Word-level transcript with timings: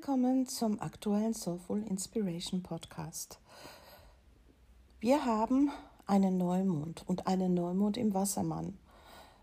willkommen 0.00 0.46
zum 0.46 0.80
aktuellen 0.80 1.34
Soulful 1.34 1.82
Inspiration 1.82 2.62
Podcast. 2.62 3.38
Wir 4.98 5.26
haben 5.26 5.70
einen 6.06 6.38
Neumond 6.38 7.04
und 7.06 7.26
einen 7.26 7.52
Neumond 7.52 7.98
im 7.98 8.14
Wassermann. 8.14 8.78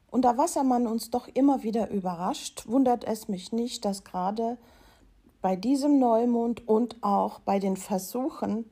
Und 0.09 0.23
da 0.23 0.35
Wassermann 0.35 0.87
uns 0.87 1.11
doch 1.11 1.27
immer 1.27 1.61
wieder 1.61 1.91
überrascht, 1.91 2.63
wundert 2.67 3.03
es 3.03 3.27
mich 3.27 3.51
nicht, 3.51 3.85
dass 3.85 4.03
gerade 4.03 4.57
bei 5.43 5.55
diesem 5.55 5.99
Neumond 5.99 6.67
und 6.67 7.03
auch 7.03 7.37
bei 7.37 7.59
den 7.59 7.77
Versuchen, 7.77 8.65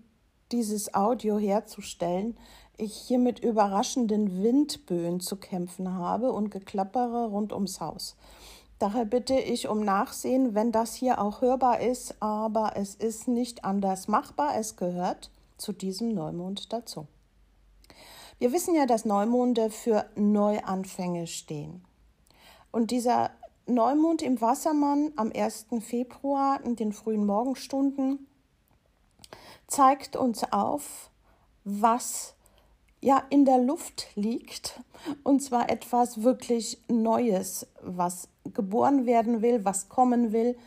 dieses 0.52 0.96
Audio 0.96 1.38
herzustellen, 1.38 2.36
ich 2.78 2.96
hier 2.96 3.20
mit 3.20 3.42
überraschenden 3.42 4.42
Windböen 4.42 5.20
zu 5.20 5.36
kämpfen 5.36 5.94
habe 5.94 6.32
und 6.32 6.50
Geklappere 6.50 7.28
rund 7.28 7.54
ums 7.54 7.80
Haus. 7.80 8.16
Daher 8.80 9.06
bitte 9.06 9.40
ich 9.40 9.70
um 9.70 9.80
Nachsehen, 9.82 10.54
wenn 10.54 10.72
das 10.72 10.96
hier 10.96 11.22
auch 11.22 11.42
hörbar 11.42 11.80
ist, 11.80 12.22
aber 12.22 12.74
es 12.76 12.96
ist 12.96 13.28
nicht 13.28 13.64
anders 13.64 14.08
machbar. 14.08 14.58
Es 14.58 14.76
gehört 14.76 15.32
zu 15.58 15.72
diesem 15.72 16.14
Neumond 16.14 16.74
dazu. 16.74 17.08
Wir 18.38 18.52
wissen 18.52 18.76
ja, 18.76 18.86
dass 18.86 19.06
Neumonde 19.06 19.70
für 19.70 20.06
Neuanfänge 20.16 21.26
stehen. 21.26 21.86
Und 22.72 22.92
dieser 22.92 23.32
Neumond 23.66 24.22
im 24.22 24.42
Wassermann 24.42 25.14
am 25.16 25.32
1. 25.34 25.68
Februar 25.80 26.60
in 26.66 26.76
den 26.76 26.92
frühen 26.92 27.26
Morgenstunden 27.26 28.28
zeigt 29.68 30.18
uns 30.18 30.44
auf, 30.52 31.10
was 31.64 32.36
ja 33.06 33.24
in 33.30 33.46
der 33.46 33.60
Luft 33.60 34.08
liegt 34.16 34.82
und 35.24 35.40
zwar 35.42 35.70
etwas 35.70 36.24
wirklich 36.24 36.80
Neues, 36.88 37.68
was 37.84 38.28
geboren 38.44 39.06
werden 39.06 39.44
will, 39.44 39.64
was 39.64 39.90
kommen 39.90 40.32
will, 40.32 40.58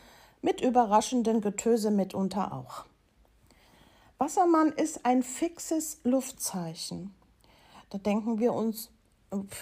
mit 0.41 0.61
überraschenden 0.61 1.41
Getöse 1.41 1.91
mitunter 1.91 2.53
auch. 2.53 2.85
Wassermann 4.19 4.71
ist 4.71 5.05
ein 5.05 5.21
fixes 5.21 5.99
Luftzeichen. 6.05 7.13
Da 7.89 7.97
denken 7.97 8.39
wir 8.39 8.53
uns, 8.53 8.89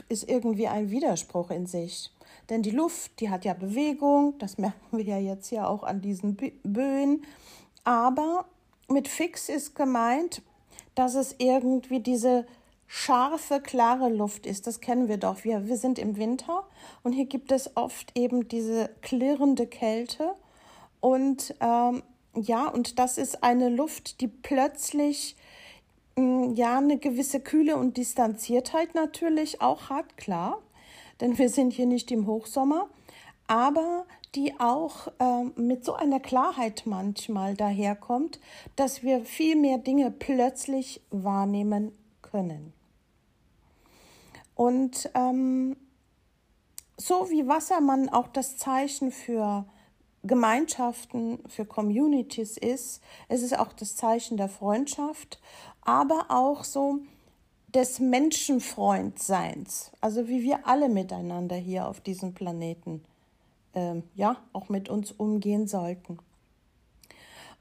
ist 0.07 0.29
irgendwie 0.29 0.67
ein 0.67 0.91
Widerspruch 0.91 1.49
in 1.49 1.65
sich. 1.65 2.11
Denn 2.51 2.61
die 2.61 2.71
Luft, 2.71 3.19
die 3.19 3.31
hat 3.31 3.43
ja 3.43 3.55
Bewegung, 3.55 4.37
das 4.37 4.59
merken 4.59 4.97
wir 4.97 5.03
ja 5.03 5.17
jetzt 5.17 5.49
ja 5.49 5.67
auch 5.67 5.81
an 5.83 6.01
diesen 6.01 6.37
Böen. 6.63 7.25
Aber 7.83 8.45
mit 8.87 9.07
fix 9.07 9.49
ist 9.49 9.75
gemeint, 9.75 10.43
dass 10.93 11.15
es 11.15 11.35
irgendwie 11.39 12.01
diese 12.01 12.45
scharfe, 12.87 13.59
klare 13.61 14.09
Luft 14.09 14.45
ist. 14.45 14.65
Das 14.65 14.79
kennen 14.79 15.07
wir 15.07 15.17
doch. 15.17 15.43
Wir, 15.43 15.67
wir 15.67 15.77
sind 15.77 15.99
im 15.99 16.17
Winter 16.17 16.63
und 17.03 17.13
hier 17.13 17.25
gibt 17.25 17.51
es 17.51 17.75
oft 17.75 18.17
eben 18.17 18.47
diese 18.47 18.89
klirrende 19.01 19.67
Kälte. 19.67 20.33
Und 20.99 21.53
ähm, 21.59 22.03
ja, 22.35 22.67
und 22.67 22.99
das 22.99 23.17
ist 23.17 23.43
eine 23.43 23.69
Luft, 23.69 24.21
die 24.21 24.27
plötzlich 24.27 25.35
mh, 26.15 26.23
mm, 26.23 26.55
ja 26.55 26.77
eine 26.77 26.97
gewisse 26.97 27.39
Kühle 27.39 27.75
und 27.75 27.97
Distanziertheit 27.97 28.95
natürlich 28.95 29.61
auch 29.61 29.89
hat, 29.89 30.17
klar. 30.17 30.61
Denn 31.19 31.37
wir 31.37 31.49
sind 31.49 31.73
hier 31.73 31.87
nicht 31.87 32.11
im 32.11 32.27
Hochsommer, 32.27 32.89
aber 33.47 34.05
die 34.35 34.53
auch 34.59 35.07
äh, 35.19 35.43
mit 35.55 35.83
so 35.83 35.93
einer 35.93 36.19
Klarheit 36.19 36.83
manchmal 36.85 37.55
daherkommt, 37.55 38.39
dass 38.75 39.01
wir 39.01 39.25
viel 39.25 39.55
mehr 39.55 39.79
Dinge 39.79 40.11
plötzlich 40.11 41.01
wahrnehmen 41.09 41.91
können. 42.21 42.76
Und 44.57 45.09
ähm, 45.13 45.77
so 46.97 47.29
wie 47.29 47.47
Wassermann 47.47 48.09
auch 48.09 48.27
das 48.27 48.57
Zeichen 48.57 49.11
für 49.11 49.65
Gemeinschaften, 50.23 51.37
für 51.47 51.63
Communities 51.63 52.57
ist, 52.57 53.03
es 53.29 53.43
ist 53.43 53.57
auch 53.57 53.71
das 53.71 53.95
Zeichen 53.95 54.35
der 54.35 54.49
Freundschaft, 54.49 55.39
aber 55.81 56.25
auch 56.29 56.63
so 56.63 57.01
des 57.67 57.99
Menschenfreundseins, 57.99 59.91
also 60.01 60.27
wie 60.27 60.41
wir 60.41 60.65
alle 60.65 60.89
miteinander 60.89 61.55
hier 61.55 61.87
auf 61.87 62.01
diesem 62.01 62.33
Planeten, 62.33 63.03
ähm, 63.75 64.01
ja, 64.15 64.37
auch 64.53 64.69
mit 64.69 64.89
uns 64.89 65.11
umgehen 65.11 65.67
sollten. 65.67 66.17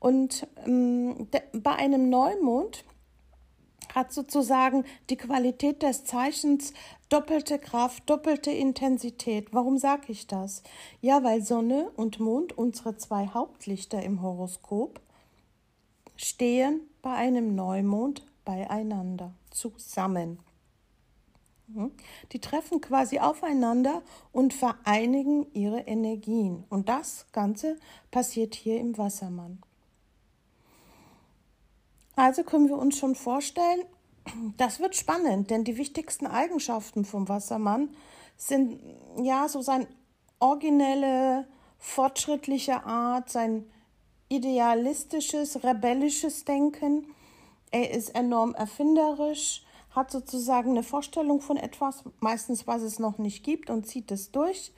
Und 0.00 0.46
ähm, 0.64 1.28
bei 1.52 1.72
einem 1.72 2.08
Neumond 2.08 2.86
hat 3.96 4.12
sozusagen 4.12 4.84
die 5.08 5.16
Qualität 5.16 5.82
des 5.82 6.04
Zeichens 6.04 6.74
doppelte 7.08 7.58
Kraft, 7.58 8.08
doppelte 8.10 8.50
Intensität. 8.50 9.48
Warum 9.52 9.78
sage 9.78 10.12
ich 10.12 10.26
das? 10.26 10.62
Ja, 11.00 11.24
weil 11.24 11.42
Sonne 11.42 11.90
und 11.96 12.20
Mond, 12.20 12.56
unsere 12.56 12.98
zwei 12.98 13.26
Hauptlichter 13.28 14.02
im 14.02 14.20
Horoskop, 14.20 15.00
stehen 16.14 16.82
bei 17.00 17.14
einem 17.14 17.54
Neumond 17.54 18.22
beieinander, 18.44 19.32
zusammen. 19.50 20.40
Hm? 21.72 21.90
Die 22.32 22.40
treffen 22.40 22.82
quasi 22.82 23.18
aufeinander 23.18 24.02
und 24.30 24.52
vereinigen 24.52 25.46
ihre 25.54 25.80
Energien. 25.80 26.64
Und 26.68 26.90
das 26.90 27.26
Ganze 27.32 27.78
passiert 28.10 28.54
hier 28.54 28.78
im 28.78 28.98
Wassermann. 28.98 29.62
Also 32.16 32.43
können 32.43 32.69
wir 32.69 32.78
uns 32.78 32.99
schon 32.99 33.15
vorstellen, 33.15 33.82
das 34.56 34.81
wird 34.81 34.97
spannend, 34.97 35.50
denn 35.50 35.65
die 35.65 35.77
wichtigsten 35.77 36.27
Eigenschaften 36.27 37.04
vom 37.04 37.28
Wassermann 37.28 37.91
sind 38.37 38.81
ja 39.22 39.49
so 39.49 39.62
sein 39.62 39.87
originelle, 40.41 41.47
fortschrittliche 41.78 42.84
Art, 42.84 43.31
sein 43.31 43.71
idealistisches, 44.28 45.62
rebellisches 45.62 46.44
Denken. 46.44 47.06
Er 47.71 47.91
ist 47.91 48.15
enorm 48.15 48.54
erfinderisch, 48.54 49.65
hat 49.91 50.10
sozusagen 50.10 50.71
eine 50.71 50.83
Vorstellung 50.83 51.41
von 51.41 51.56
etwas, 51.56 52.03
meistens 52.21 52.66
was 52.66 52.83
es 52.83 52.98
noch 52.98 53.19
nicht 53.19 53.44
gibt, 53.44 53.71
und 53.71 53.87
zieht 53.87 54.10
es 54.10 54.33
durch. 54.33 54.72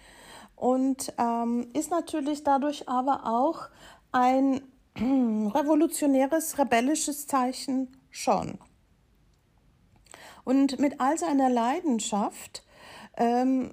Und 0.57 1.15
ähm, 1.19 1.69
ist 1.73 1.91
natürlich 1.91 2.43
dadurch 2.43 2.89
aber 2.89 3.27
auch 3.27 3.69
ein 4.11 4.61
revolutionäres, 5.01 6.59
rebellisches 6.59 7.27
Zeichen 7.27 7.97
schon. 8.11 8.59
Und 10.45 10.79
mit 10.79 11.01
all 11.01 11.19
seiner 11.19 11.51
Leidenschaft 11.51 12.65
ähm, 13.17 13.71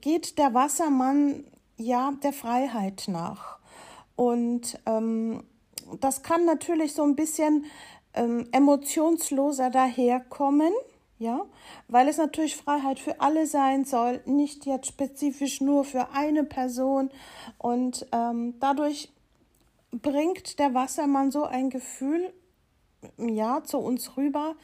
geht 0.00 0.38
der 0.38 0.54
Wassermann 0.54 1.44
ja 1.76 2.12
der 2.22 2.32
Freiheit 2.32 3.04
nach. 3.08 3.58
Und 4.14 4.78
ähm, 4.86 5.44
das 6.00 6.22
kann 6.22 6.44
natürlich 6.44 6.92
so 6.92 7.02
ein 7.02 7.16
bisschen 7.16 7.64
ähm, 8.14 8.48
emotionsloser 8.52 9.70
daherkommen, 9.70 10.72
ja, 11.18 11.44
weil 11.88 12.08
es 12.08 12.18
natürlich 12.18 12.56
Freiheit 12.56 12.98
für 13.00 13.20
alle 13.20 13.46
sein 13.46 13.84
soll, 13.84 14.20
nicht 14.24 14.66
jetzt 14.66 14.86
spezifisch 14.86 15.60
nur 15.60 15.84
für 15.84 16.10
eine 16.12 16.44
Person. 16.44 17.10
Und 17.58 18.06
ähm, 18.12 18.54
dadurch 18.60 19.10
bringt 19.90 20.58
der 20.58 20.74
Wassermann 20.74 21.30
so 21.30 21.44
ein 21.44 21.70
Gefühl, 21.70 22.32
ja, 23.16 23.62
zu 23.62 23.78
uns 23.78 24.16
rüber, 24.16 24.56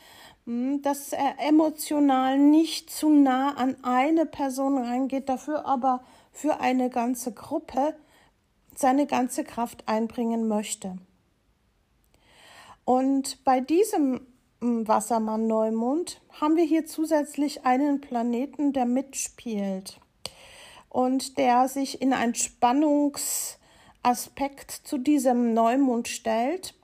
hm, 0.44 0.82
dass 0.82 1.12
er 1.12 1.36
emotional 1.38 2.38
nicht 2.38 2.90
zu 2.90 3.08
nah 3.08 3.54
an 3.54 3.76
eine 3.82 4.26
Person 4.26 4.78
reingeht, 4.78 5.28
dafür 5.28 5.66
aber 5.66 6.04
für 6.32 6.60
eine 6.60 6.90
ganze 6.90 7.32
Gruppe 7.32 7.94
seine 8.76 9.06
ganze 9.06 9.44
Kraft 9.44 9.88
einbringen 9.88 10.48
möchte. 10.48 10.98
Und 12.84 13.44
bei 13.44 13.60
diesem 13.60 14.26
hm, 14.60 14.86
Wassermann 14.86 15.46
Neumond 15.46 16.20
haben 16.40 16.56
wir 16.56 16.64
hier 16.64 16.86
zusätzlich 16.86 17.64
einen 17.64 18.00
Planeten, 18.00 18.72
der 18.72 18.84
mitspielt 18.84 20.00
und 20.88 21.38
der 21.38 21.68
sich 21.68 22.02
in 22.02 22.12
ein 22.12 22.34
Spannungs 22.34 23.58
Aspekt 24.04 24.70
zu 24.70 24.98
diesem 24.98 25.54
Neumond 25.54 26.08
stellt. 26.08 26.74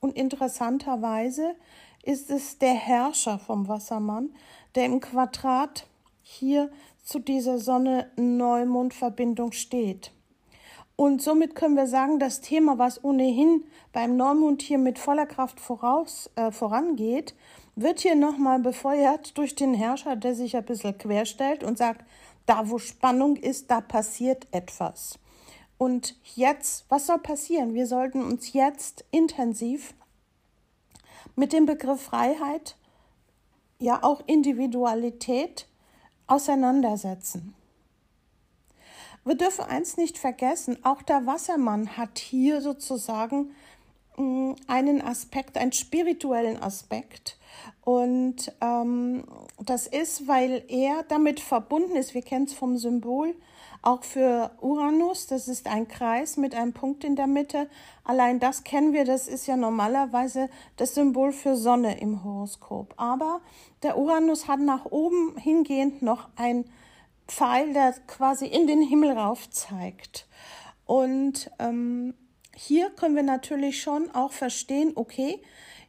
Und 0.00 0.16
interessanterweise 0.16 1.54
ist 2.02 2.30
es 2.30 2.58
der 2.58 2.74
Herrscher 2.74 3.38
vom 3.38 3.68
Wassermann, 3.68 4.30
der 4.74 4.86
im 4.86 5.00
Quadrat 5.00 5.86
hier 6.22 6.70
zu 7.02 7.18
dieser 7.18 7.58
Sonne-Neumond-Verbindung 7.58 9.52
steht. 9.52 10.12
Und 10.96 11.22
somit 11.22 11.54
können 11.54 11.76
wir 11.76 11.86
sagen, 11.86 12.18
das 12.18 12.40
Thema, 12.40 12.78
was 12.78 13.02
ohnehin 13.02 13.64
beim 13.92 14.16
Neumond 14.16 14.62
hier 14.62 14.78
mit 14.78 14.98
voller 14.98 15.26
Kraft 15.26 15.58
voraus, 15.58 16.30
äh, 16.36 16.50
vorangeht, 16.50 17.34
wird 17.74 18.00
hier 18.00 18.14
nochmal 18.14 18.60
befeuert 18.60 19.36
durch 19.38 19.54
den 19.54 19.72
Herrscher, 19.72 20.14
der 20.16 20.34
sich 20.34 20.56
ein 20.56 20.64
bisschen 20.64 20.98
querstellt 20.98 21.64
und 21.64 21.78
sagt, 21.78 22.04
da 22.46 22.68
wo 22.68 22.78
Spannung 22.78 23.36
ist, 23.36 23.70
da 23.70 23.80
passiert 23.80 24.46
etwas. 24.52 25.18
Und 25.80 26.14
jetzt, 26.36 26.84
was 26.90 27.06
soll 27.06 27.20
passieren? 27.20 27.72
Wir 27.72 27.86
sollten 27.86 28.22
uns 28.22 28.52
jetzt 28.52 29.02
intensiv 29.12 29.94
mit 31.36 31.54
dem 31.54 31.64
Begriff 31.64 32.02
Freiheit, 32.02 32.76
ja 33.78 34.02
auch 34.02 34.20
Individualität 34.26 35.66
auseinandersetzen. 36.26 37.54
wir 39.24 39.36
dürfen 39.36 39.64
eins 39.64 39.96
nicht 39.96 40.18
vergessen, 40.18 40.76
auch 40.84 41.00
der 41.00 41.24
Wassermann 41.24 41.96
hat 41.96 42.18
hier 42.18 42.60
sozusagen 42.60 43.54
mm, 44.18 44.52
einen 44.66 45.00
Aspekt, 45.00 45.56
einen 45.56 45.72
spirituellen 45.72 46.62
Aspekt. 46.62 47.38
Und 47.80 48.52
ähm, 48.60 49.24
das 49.58 49.86
ist, 49.86 50.28
weil 50.28 50.62
er 50.68 51.04
damit 51.04 51.40
verbunden 51.40 51.96
ist, 51.96 52.12
wir 52.12 52.20
kennen 52.20 52.44
es 52.44 52.52
vom 52.52 52.76
Symbol, 52.76 53.34
auch 53.82 54.04
für 54.04 54.50
Uranus, 54.60 55.26
das 55.26 55.48
ist 55.48 55.66
ein 55.66 55.88
Kreis 55.88 56.36
mit 56.36 56.54
einem 56.54 56.72
Punkt 56.72 57.02
in 57.02 57.16
der 57.16 57.26
Mitte. 57.26 57.68
Allein 58.04 58.38
das 58.38 58.62
kennen 58.64 58.92
wir, 58.92 59.04
das 59.04 59.26
ist 59.26 59.46
ja 59.46 59.56
normalerweise 59.56 60.50
das 60.76 60.94
Symbol 60.94 61.32
für 61.32 61.56
Sonne 61.56 62.00
im 62.00 62.22
Horoskop. 62.22 62.94
Aber 62.98 63.40
der 63.82 63.96
Uranus 63.96 64.48
hat 64.48 64.60
nach 64.60 64.84
oben 64.84 65.36
hingehend 65.38 66.02
noch 66.02 66.28
ein 66.36 66.66
Pfeil, 67.26 67.72
der 67.72 67.94
quasi 68.06 68.46
in 68.46 68.66
den 68.66 68.82
Himmel 68.82 69.12
rauf 69.12 69.48
zeigt. 69.48 70.26
Und 70.84 71.50
ähm, 71.58 72.14
hier 72.54 72.90
können 72.90 73.16
wir 73.16 73.22
natürlich 73.22 73.80
schon 73.80 74.10
auch 74.10 74.32
verstehen, 74.32 74.92
okay, 74.96 75.40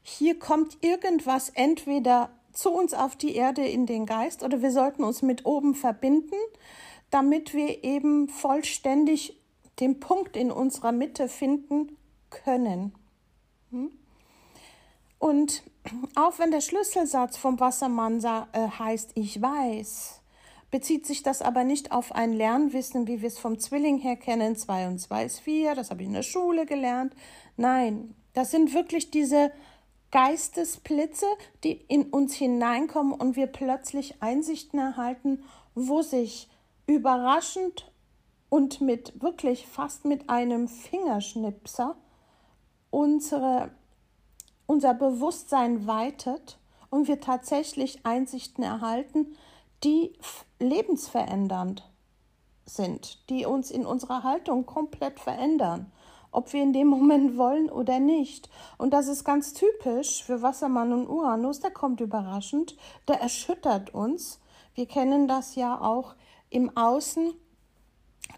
hier 0.03 0.39
kommt 0.39 0.77
irgendwas 0.81 1.49
entweder 1.49 2.29
zu 2.53 2.71
uns 2.71 2.93
auf 2.93 3.15
die 3.15 3.35
Erde 3.35 3.65
in 3.65 3.85
den 3.85 4.05
Geist 4.05 4.43
oder 4.43 4.61
wir 4.61 4.71
sollten 4.71 5.03
uns 5.03 5.21
mit 5.21 5.45
oben 5.45 5.75
verbinden 5.75 6.35
damit 7.11 7.53
wir 7.53 7.83
eben 7.83 8.27
vollständig 8.27 9.39
den 9.79 9.99
Punkt 9.99 10.35
in 10.35 10.51
unserer 10.51 10.91
Mitte 10.91 11.27
finden 11.27 11.97
können. 12.29 12.93
Hm? 13.69 13.91
Und 15.19 15.63
auch 16.15 16.39
wenn 16.39 16.51
der 16.51 16.61
Schlüsselsatz 16.61 17.37
vom 17.37 17.59
Wassermann 17.59 18.23
äh, 18.23 18.67
heißt, 18.79 19.11
ich 19.15 19.41
weiß, 19.41 20.21
bezieht 20.71 21.05
sich 21.05 21.21
das 21.21 21.41
aber 21.41 21.63
nicht 21.63 21.91
auf 21.91 22.13
ein 22.13 22.33
Lernwissen, 22.33 23.07
wie 23.07 23.21
wir 23.21 23.27
es 23.27 23.37
vom 23.37 23.59
Zwilling 23.59 23.99
her 23.99 24.15
kennen, 24.15 24.55
2 24.55 24.87
und 24.87 24.99
2 24.99 25.25
ist 25.25 25.39
4, 25.41 25.75
das 25.75 25.91
habe 25.91 26.01
ich 26.01 26.07
in 26.07 26.13
der 26.13 26.23
Schule 26.23 26.65
gelernt. 26.65 27.13
Nein, 27.57 28.15
das 28.33 28.51
sind 28.51 28.73
wirklich 28.73 29.11
diese 29.11 29.51
Geistesblitze, 30.11 31.25
die 31.63 31.73
in 31.87 32.05
uns 32.05 32.33
hineinkommen 32.33 33.13
und 33.13 33.35
wir 33.35 33.47
plötzlich 33.47 34.21
Einsichten 34.21 34.79
erhalten, 34.79 35.43
wo 35.75 36.01
sich 36.01 36.49
überraschend 36.87 37.91
und 38.49 38.81
mit 38.81 39.21
wirklich 39.21 39.65
fast 39.67 40.05
mit 40.05 40.29
einem 40.29 40.67
Fingerschnipser 40.67 41.95
unsere, 42.89 43.71
unser 44.65 44.93
Bewusstsein 44.93 45.87
weitet 45.87 46.59
und 46.89 47.07
wir 47.07 47.21
tatsächlich 47.21 48.05
Einsichten 48.05 48.63
erhalten, 48.63 49.35
die 49.83 50.13
lebensverändernd 50.59 51.89
sind, 52.65 53.29
die 53.29 53.45
uns 53.45 53.71
in 53.71 53.85
unserer 53.85 54.23
Haltung 54.23 54.65
komplett 54.65 55.19
verändern, 55.19 55.91
ob 56.31 56.53
wir 56.53 56.61
in 56.61 56.73
dem 56.73 56.87
Moment 56.87 57.37
wollen 57.37 57.69
oder 57.69 57.99
nicht. 57.99 58.49
Und 58.77 58.93
das 58.93 59.07
ist 59.07 59.23
ganz 59.23 59.53
typisch 59.53 60.23
für 60.23 60.41
Wassermann 60.41 60.93
und 60.93 61.07
Uranus, 61.07 61.59
der 61.59 61.71
kommt 61.71 62.01
überraschend, 62.01 62.75
der 63.07 63.21
erschüttert 63.21 63.93
uns. 63.93 64.39
Wir 64.75 64.85
kennen 64.85 65.27
das 65.27 65.55
ja 65.55 65.79
auch 65.81 66.15
im 66.51 66.77
Außen, 66.77 67.33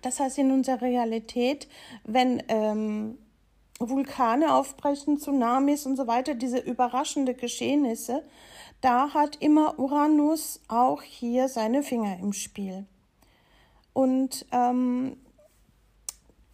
das 0.01 0.21
heißt 0.21 0.37
in 0.37 0.51
unserer 0.51 0.81
Realität, 0.81 1.67
wenn 2.05 2.41
ähm, 2.47 3.17
Vulkane 3.79 4.53
aufbrechen, 4.53 5.17
Tsunamis 5.17 5.85
und 5.85 5.97
so 5.97 6.07
weiter, 6.07 6.35
diese 6.35 6.59
überraschende 6.59 7.33
Geschehnisse, 7.33 8.23
da 8.79 9.13
hat 9.13 9.37
immer 9.41 9.77
Uranus 9.79 10.61
auch 10.67 11.01
hier 11.01 11.49
seine 11.49 11.83
Finger 11.83 12.17
im 12.19 12.33
Spiel. 12.33 12.85
Und 13.93 14.45
ähm, 14.51 15.17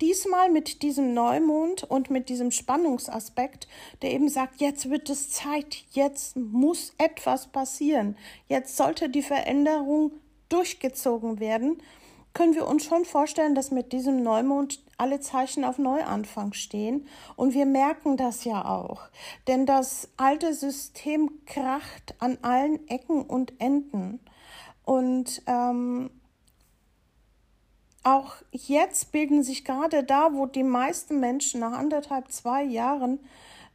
diesmal 0.01 0.49
mit 0.49 0.81
diesem 0.81 1.13
Neumond 1.13 1.83
und 1.83 2.09
mit 2.09 2.29
diesem 2.29 2.51
Spannungsaspekt, 2.51 3.67
der 4.01 4.11
eben 4.11 4.29
sagt, 4.29 4.61
jetzt 4.61 4.89
wird 4.89 5.09
es 5.09 5.29
Zeit, 5.31 5.83
jetzt 5.91 6.35
muss 6.35 6.93
etwas 6.97 7.47
passieren, 7.47 8.15
jetzt 8.47 8.77
sollte 8.77 9.09
die 9.09 9.23
Veränderung 9.23 10.11
durchgezogen 10.49 11.39
werden, 11.39 11.81
können 12.33 12.55
wir 12.55 12.67
uns 12.67 12.85
schon 12.85 13.05
vorstellen, 13.05 13.55
dass 13.55 13.71
mit 13.71 13.91
diesem 13.91 14.21
Neumond 14.23 14.83
alle 14.97 15.19
Zeichen 15.19 15.63
auf 15.63 15.77
Neuanfang 15.77 16.53
stehen. 16.53 17.07
Und 17.35 17.53
wir 17.53 17.65
merken 17.65 18.17
das 18.17 18.43
ja 18.43 18.65
auch. 18.65 19.09
Denn 19.47 19.65
das 19.65 20.09
alte 20.17 20.53
System 20.53 21.31
kracht 21.45 22.15
an 22.19 22.37
allen 22.41 22.87
Ecken 22.87 23.23
und 23.23 23.59
Enden. 23.59 24.19
Und 24.83 25.41
ähm, 25.47 26.11
auch 28.03 28.35
jetzt 28.51 29.11
bilden 29.11 29.43
sich 29.43 29.65
gerade 29.65 30.03
da, 30.03 30.33
wo 30.33 30.45
die 30.45 30.63
meisten 30.63 31.19
Menschen 31.19 31.59
nach 31.59 31.73
anderthalb, 31.73 32.31
zwei 32.31 32.63
Jahren 32.63 33.19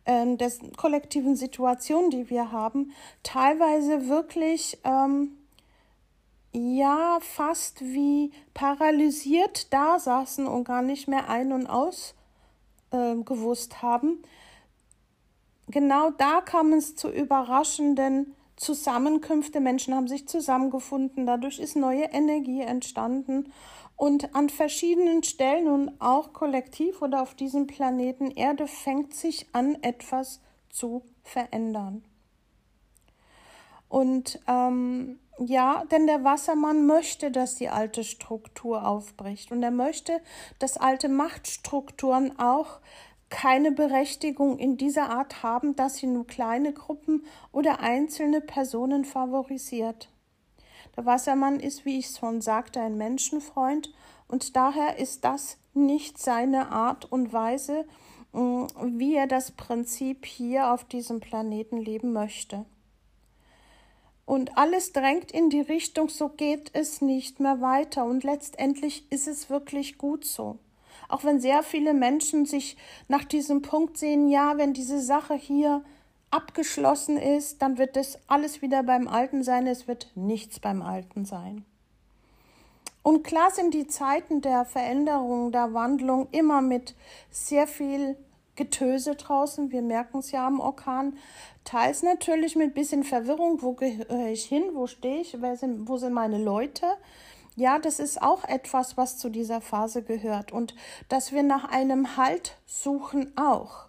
äh, 0.05 0.37
der 0.37 0.51
kollektiven 0.77 1.37
Situation, 1.37 2.11
die 2.11 2.31
wir 2.31 2.53
haben, 2.53 2.93
teilweise 3.23 4.09
wirklich 4.09 4.79
ähm, 4.85 5.37
ja 6.55 7.19
fast 7.21 7.81
wie 7.83 8.33
paralysiert 8.55 9.73
da 9.73 9.99
saßen 9.99 10.47
und 10.47 10.65
gar 10.65 10.83
nicht 10.83 11.09
mehr 11.09 11.29
ein- 11.29 11.53
und 11.53 11.67
aus 11.67 12.15
äh, 12.91 13.17
gewusst 13.17 13.83
haben. 13.83 14.23
Genau 15.69 16.11
da 16.11 16.41
kam 16.41 16.73
es 16.73 16.95
zu 16.95 17.11
überraschenden 17.11 18.35
Zusammenkünften. 18.57 19.63
Menschen 19.63 19.95
haben 19.95 20.09
sich 20.09 20.29
zusammengefunden, 20.29 21.27
dadurch 21.27 21.59
ist 21.59 21.75
neue 21.75 22.05
Energie 22.05 22.61
entstanden 22.61 23.53
und 23.97 24.35
an 24.35 24.49
verschiedenen 24.49 25.23
Stellen 25.23 25.69
und 25.69 26.01
auch 26.01 26.33
kollektiv 26.33 27.03
oder 27.03 27.23
auf 27.23 27.35
diesem 27.35 27.67
Planeten 27.67 28.31
Erde 28.31 28.67
fängt 28.67 29.15
sich 29.15 29.47
an, 29.53 29.77
etwas 29.83 30.41
zu 30.69 31.03
verändern. 31.23 32.05
Und 33.89 34.41
ähm, 34.49 35.21
ja, 35.39 35.85
denn 35.91 36.07
der 36.07 36.23
Wassermann 36.23 36.87
möchte, 36.87 37.31
dass 37.31 37.57
die 37.57 37.69
alte 37.69 38.05
Struktur 38.05 38.87
aufbricht 38.87 39.51
und 39.51 39.63
er 39.63 39.73
möchte, 39.73 40.21
dass 40.59 40.77
alte 40.77 41.09
Machtstrukturen 41.09 42.39
auch 42.39 42.81
keine 43.31 43.73
Berechtigung 43.73 44.59
in 44.59 44.77
dieser 44.77 45.11
Art 45.11 45.43
haben, 45.43 45.75
dass 45.75 45.97
sie 45.97 46.07
nur 46.07 46.27
kleine 46.27 46.73
Gruppen 46.73 47.25
oder 47.51 47.81
einzelne 47.81 48.41
Personen 48.41 49.05
favorisiert. 49.05 50.09
Der 50.97 51.05
Wassermann 51.05 51.59
ist, 51.59 51.85
wie 51.85 51.99
ich 51.99 52.11
schon 52.11 52.41
sagte, 52.41 52.81
ein 52.81 52.97
Menschenfreund 52.97 53.93
und 54.29 54.55
daher 54.55 54.99
ist 54.99 55.25
das 55.25 55.59
nicht 55.73 56.19
seine 56.19 56.71
Art 56.71 57.11
und 57.11 57.33
Weise, 57.33 57.87
mm, 58.33 58.67
wie 58.85 59.17
er 59.17 59.27
das 59.27 59.51
Prinzip 59.51 60.25
hier 60.27 60.73
auf 60.73 60.85
diesem 60.85 61.19
Planeten 61.19 61.79
leben 61.79 62.13
möchte. 62.13 62.65
Und 64.27 64.57
alles 64.57 64.93
drängt 64.93 65.33
in 65.33 65.51
die 65.51 65.61
Richtung, 65.61 66.09
so 66.09 66.29
geht 66.31 66.71
es 66.73 67.03
nicht 67.03 67.41
mehr 67.41 67.61
weiter. 67.61 68.05
Und 68.05 68.25
letztendlich 68.25 69.11
ist 69.11 69.29
es 69.29 69.51
wirklich 69.51 69.99
gut 69.99 70.25
so. 70.25 70.59
Auch 71.09 71.25
wenn 71.25 71.41
sehr 71.41 71.63
viele 71.63 71.93
Menschen 71.93 72.47
sich 72.47 72.77
nach 73.09 73.25
diesem 73.25 73.63
Punkt 73.63 73.99
sehen, 73.99 74.29
ja, 74.29 74.57
wenn 74.57 74.73
diese 74.73 75.01
Sache 75.01 75.35
hier 75.35 75.85
abgeschlossen 76.31 77.17
ist, 77.17 77.63
dann 77.63 77.79
wird 77.79 77.97
es 77.97 78.19
alles 78.27 78.63
wieder 78.63 78.83
beim 78.83 79.07
Alten 79.07 79.45
sein, 79.45 79.67
es 79.67 79.87
wird 79.87 80.11
nichts 80.15 80.59
beim 80.59 80.83
Alten 80.83 81.25
sein. 81.25 81.65
Und 83.03 83.23
klar 83.23 83.51
sind 83.51 83.75
die 83.75 83.87
Zeiten 83.87 84.41
der 84.41 84.65
Veränderung, 84.65 85.53
der 85.53 85.75
Wandlung 85.75 86.27
immer 86.33 86.63
mit 86.63 86.95
sehr 87.31 87.67
viel 87.67 88.17
Getöse 88.57 89.15
draußen. 89.15 89.71
Wir 89.73 89.83
merken 89.83 90.19
es 90.19 90.31
ja 90.31 90.47
am 90.47 90.61
Orkan. 90.61 91.17
Teils 91.65 92.03
natürlich 92.03 92.57
mit 92.57 92.75
bisschen 92.75 93.05
Verwirrung, 93.05 93.63
wo 93.63 93.73
gehöre 93.73 94.29
ich 94.29 94.45
hin, 94.45 94.65
wo 94.75 94.87
stehe 94.87 95.21
ich, 95.21 95.37
sind, 95.55 95.89
wo 95.89 95.97
sind 95.97 96.13
meine 96.13 96.39
Leute. 96.39 96.87
Ja, 97.57 97.79
das 97.79 98.01
ist 98.01 98.21
auch 98.21 98.45
etwas, 98.45 98.97
was 98.97 99.17
zu 99.17 99.29
dieser 99.29 99.61
Phase 99.61 100.03
gehört. 100.03 100.53
Und 100.53 100.75
dass 101.09 101.33
wir 101.33 101.43
nach 101.43 101.65
einem 101.71 102.17
Halt 102.17 102.57
suchen 102.67 103.33
auch. 103.37 103.87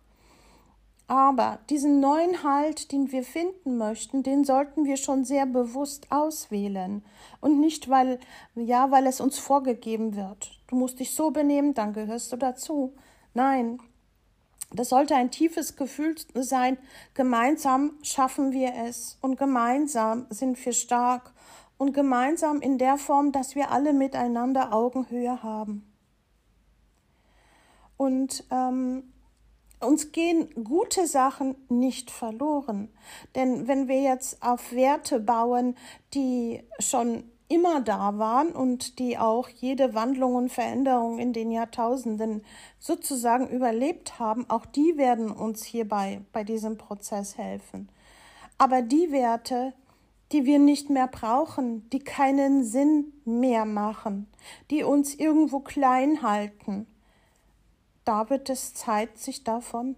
Aber 1.08 1.60
diesen 1.70 2.00
neuen 2.00 2.44
Halt, 2.44 2.92
den 2.92 3.12
wir 3.12 3.24
finden 3.24 3.78
möchten, 3.78 4.24
den 4.24 4.44
sollten 4.44 4.86
wir 4.86 4.98
schon 4.98 5.24
sehr 5.24 5.46
bewusst 5.46 6.08
auswählen. 6.12 7.06
Und 7.42 7.60
nicht, 7.60 7.90
weil, 7.90 8.20
ja, 8.56 8.90
weil 8.90 9.06
es 9.06 9.22
uns 9.22 9.38
vorgegeben 9.38 10.16
wird. 10.16 10.60
Du 10.68 10.76
musst 10.76 11.00
dich 11.00 11.14
so 11.14 11.30
benehmen, 11.30 11.76
dann 11.76 11.94
gehörst 11.94 12.32
du 12.32 12.38
dazu. 12.38 12.96
Nein, 13.36 13.80
das 14.76 14.90
sollte 14.90 15.16
ein 15.16 15.32
tiefes 15.32 15.76
Gefühl 15.76 16.16
sein, 16.34 16.78
gemeinsam 17.14 17.94
schaffen 18.02 18.52
wir 18.52 18.74
es 18.88 19.18
und 19.22 19.38
gemeinsam 19.38 20.28
sind 20.30 20.64
wir 20.66 20.74
stark 20.74 21.34
und 21.78 21.94
gemeinsam 21.94 22.62
in 22.62 22.78
der 22.78 22.98
Form, 22.98 23.32
dass 23.32 23.56
wir 23.56 23.72
alle 23.72 23.94
miteinander 23.94 24.74
Augenhöhe 24.74 25.44
haben. 25.44 25.92
Und 27.98 28.44
ähm, 28.52 29.12
uns 29.80 30.12
gehen 30.12 30.50
gute 30.64 31.08
Sachen 31.08 31.56
nicht 31.70 32.12
verloren. 32.12 32.90
Denn 33.36 33.68
wenn 33.68 33.88
wir 33.88 34.02
jetzt 34.02 34.42
auf 34.42 34.72
Werte 34.72 35.20
bauen, 35.20 35.76
die 36.14 36.64
schon 36.80 37.32
immer 37.56 37.80
da 37.80 38.18
waren 38.18 38.52
und 38.52 39.00
die 39.00 39.18
auch 39.18 39.48
jede 39.48 39.94
Wandlung 39.94 40.36
und 40.36 40.50
Veränderung 40.50 41.20
in 41.20 41.32
den 41.32 41.52
Jahrtausenden 41.52 42.44
sozusagen 42.80 43.48
überlebt 43.48 44.20
haben, 44.20 44.50
auch 44.50 44.66
die 44.66 44.98
werden 44.98 45.32
uns 45.32 45.64
hierbei 45.64 46.22
bei 46.34 46.44
diesem 46.44 46.78
Prozess 46.78 47.38
helfen. 47.38 47.88
Aber 48.58 48.82
die 48.82 49.10
Werte, 49.12 49.74
die 50.34 50.44
wir 50.44 50.60
nicht 50.60 50.90
mehr 50.90 51.08
brauchen, 51.08 51.90
die 51.92 52.00
keinen 52.00 52.66
Sinn 52.66 53.14
mehr 53.24 53.64
machen, 53.64 54.28
die 54.70 54.84
uns 54.84 55.16
irgendwo 55.16 55.62
klein 55.62 56.22
halten, 56.22 56.88
da 58.04 58.30
wird 58.30 58.50
es 58.50 58.74
Zeit, 58.74 59.18
sich 59.18 59.46
davon 59.46 59.96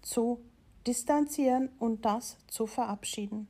zu 0.00 0.40
distanzieren 0.86 1.70
und 1.80 2.04
das 2.04 2.38
zu 2.46 2.68
verabschieden. 2.68 3.48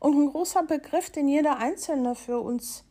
Und 0.00 0.18
ein 0.18 0.30
großer 0.30 0.62
Begriff, 0.62 1.10
den 1.10 1.28
jeder 1.28 1.58
Einzelne 1.58 2.14
für 2.14 2.40
uns 2.40 2.84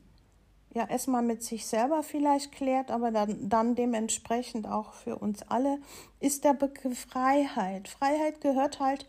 ja 0.74 0.88
erstmal 0.88 1.22
mit 1.22 1.44
sich 1.44 1.66
selber 1.66 2.04
vielleicht 2.04 2.52
klärt, 2.52 2.92
aber 2.92 3.12
dann, 3.12 3.50
dann 3.50 3.76
dementsprechend 3.76 4.68
auch 4.68 4.94
für 4.94 5.18
uns 5.18 5.44
alle, 5.44 5.80
ist 6.20 6.44
der 6.44 6.54
Begriff 6.54 7.08
Freiheit. 7.10 7.88
Freiheit 7.88 8.42
gehört 8.42 8.80
halt 8.80 9.06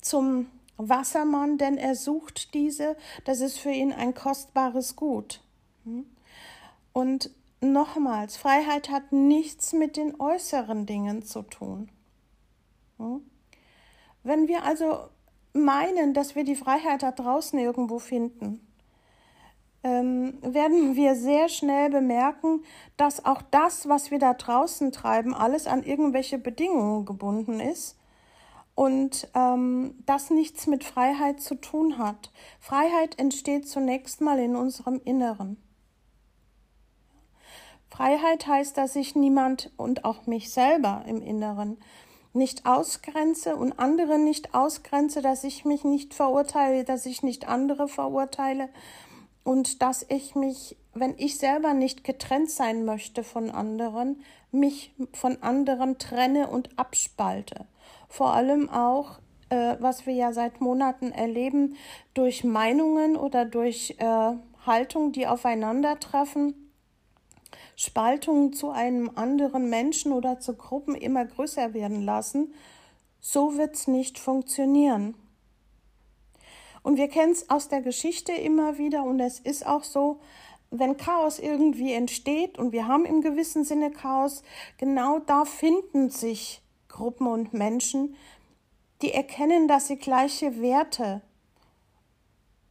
zum 0.00 0.46
Wassermann, 0.76 1.58
denn 1.58 1.76
er 1.76 1.94
sucht 1.94 2.54
diese, 2.54 2.96
das 3.24 3.40
ist 3.40 3.58
für 3.58 3.70
ihn 3.70 3.92
ein 3.92 4.14
kostbares 4.14 4.96
Gut. 4.96 5.42
Hm? 5.84 6.06
Und 6.92 7.30
nochmals, 7.60 8.36
Freiheit 8.36 8.90
hat 8.90 9.12
nichts 9.12 9.72
mit 9.72 9.96
den 9.96 10.18
äußeren 10.20 10.86
Dingen 10.86 11.22
zu 11.22 11.42
tun. 11.42 11.90
Hm? 12.98 13.22
Wenn 14.22 14.48
wir 14.48 14.64
also 14.64 15.08
meinen, 15.52 16.14
dass 16.14 16.34
wir 16.34 16.44
die 16.44 16.56
Freiheit 16.56 17.02
da 17.02 17.10
draußen 17.10 17.58
irgendwo 17.58 17.98
finden, 17.98 18.60
ähm, 19.82 20.38
werden 20.42 20.96
wir 20.96 21.14
sehr 21.14 21.48
schnell 21.48 21.90
bemerken, 21.90 22.62
dass 22.96 23.24
auch 23.24 23.42
das, 23.42 23.88
was 23.88 24.10
wir 24.10 24.18
da 24.18 24.34
draußen 24.34 24.92
treiben, 24.92 25.34
alles 25.34 25.66
an 25.66 25.82
irgendwelche 25.82 26.38
Bedingungen 26.38 27.04
gebunden 27.06 27.60
ist 27.60 27.96
und 28.74 29.28
ähm, 29.34 29.94
das 30.06 30.30
nichts 30.30 30.66
mit 30.66 30.84
Freiheit 30.84 31.40
zu 31.40 31.54
tun 31.54 31.98
hat. 31.98 32.30
Freiheit 32.60 33.18
entsteht 33.18 33.68
zunächst 33.68 34.20
mal 34.20 34.38
in 34.38 34.56
unserem 34.56 35.00
Inneren. 35.04 35.56
Freiheit 37.88 38.46
heißt, 38.46 38.76
dass 38.76 38.96
ich 38.96 39.16
niemand 39.16 39.72
und 39.76 40.04
auch 40.04 40.26
mich 40.26 40.50
selber 40.50 41.04
im 41.06 41.22
Inneren 41.22 41.78
nicht 42.32 42.64
ausgrenze 42.64 43.56
und 43.56 43.78
andere 43.78 44.18
nicht 44.18 44.54
ausgrenze, 44.54 45.20
dass 45.20 45.42
ich 45.42 45.64
mich 45.64 45.82
nicht 45.84 46.14
verurteile, 46.14 46.84
dass 46.84 47.04
ich 47.06 47.22
nicht 47.22 47.48
andere 47.48 47.88
verurteile 47.88 48.68
und 49.44 49.82
dass 49.82 50.04
ich 50.08 50.34
mich, 50.34 50.76
wenn 50.94 51.14
ich 51.18 51.38
selber 51.38 51.74
nicht 51.74 52.04
getrennt 52.04 52.50
sein 52.50 52.84
möchte 52.84 53.24
von 53.24 53.50
anderen, 53.50 54.22
mich 54.52 54.92
von 55.12 55.42
anderen 55.42 55.98
trenne 55.98 56.48
und 56.48 56.78
abspalte. 56.78 57.66
Vor 58.08 58.32
allem 58.32 58.68
auch, 58.68 59.18
äh, 59.48 59.76
was 59.80 60.06
wir 60.06 60.14
ja 60.14 60.32
seit 60.32 60.60
Monaten 60.60 61.12
erleben, 61.12 61.76
durch 62.14 62.44
Meinungen 62.44 63.16
oder 63.16 63.44
durch 63.44 63.96
äh, 63.98 64.32
Haltung, 64.66 65.12
die 65.12 65.26
aufeinandertreffen 65.26 66.54
Spaltungen 67.76 68.52
zu 68.52 68.70
einem 68.70 69.10
anderen 69.14 69.70
Menschen 69.70 70.12
oder 70.12 70.38
zu 70.38 70.54
Gruppen 70.54 70.94
immer 70.94 71.24
größer 71.24 71.72
werden 71.72 72.02
lassen, 72.02 72.52
so 73.20 73.56
wird 73.56 73.74
es 73.74 73.86
nicht 73.86 74.18
funktionieren. 74.18 75.14
Und 76.82 76.96
wir 76.96 77.08
kennen 77.08 77.32
es 77.32 77.50
aus 77.50 77.68
der 77.68 77.82
Geschichte 77.82 78.32
immer 78.32 78.78
wieder 78.78 79.04
und 79.04 79.20
es 79.20 79.38
ist 79.38 79.66
auch 79.66 79.84
so, 79.84 80.20
wenn 80.70 80.96
Chaos 80.96 81.38
irgendwie 81.38 81.92
entsteht 81.92 82.58
und 82.58 82.72
wir 82.72 82.86
haben 82.86 83.04
im 83.04 83.22
gewissen 83.22 83.64
Sinne 83.64 83.90
Chaos, 83.90 84.42
genau 84.78 85.18
da 85.18 85.44
finden 85.44 86.10
sich 86.10 86.62
Gruppen 86.88 87.26
und 87.26 87.52
Menschen, 87.52 88.14
die 89.02 89.12
erkennen, 89.12 89.66
dass 89.68 89.88
sie 89.88 89.96
gleiche 89.96 90.60
Werte 90.60 91.22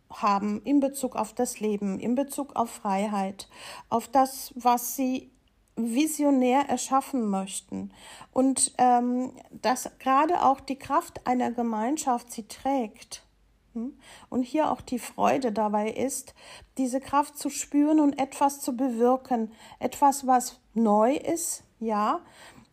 haben 0.10 0.62
in 0.64 0.80
Bezug 0.80 1.16
auf 1.16 1.34
das 1.34 1.60
Leben, 1.60 2.00
in 2.00 2.16
Bezug 2.16 2.56
auf 2.56 2.70
Freiheit, 2.70 3.48
auf 3.90 4.08
das, 4.08 4.54
was 4.56 4.96
sie 4.96 5.32
visionär 5.76 6.68
erschaffen 6.68 7.30
möchten. 7.30 7.92
Und 8.32 8.74
ähm, 8.78 9.32
dass 9.52 9.90
gerade 10.00 10.44
auch 10.44 10.60
die 10.60 10.78
Kraft 10.78 11.26
einer 11.26 11.52
Gemeinschaft 11.52 12.32
sie 12.32 12.48
trägt. 12.48 13.24
Hm? 13.74 13.94
Und 14.30 14.44
hier 14.44 14.72
auch 14.72 14.82
die 14.82 15.00
Freude 15.00 15.52
dabei 15.52 15.90
ist, 15.92 16.34
diese 16.78 17.00
Kraft 17.00 17.38
zu 17.38 17.50
spüren 17.50 18.00
und 18.00 18.20
etwas 18.20 18.62
zu 18.62 18.76
bewirken. 18.76 19.52
Etwas, 19.80 20.26
was 20.28 20.60
neu 20.74 21.16
ist, 21.16 21.64
ja, 21.80 22.22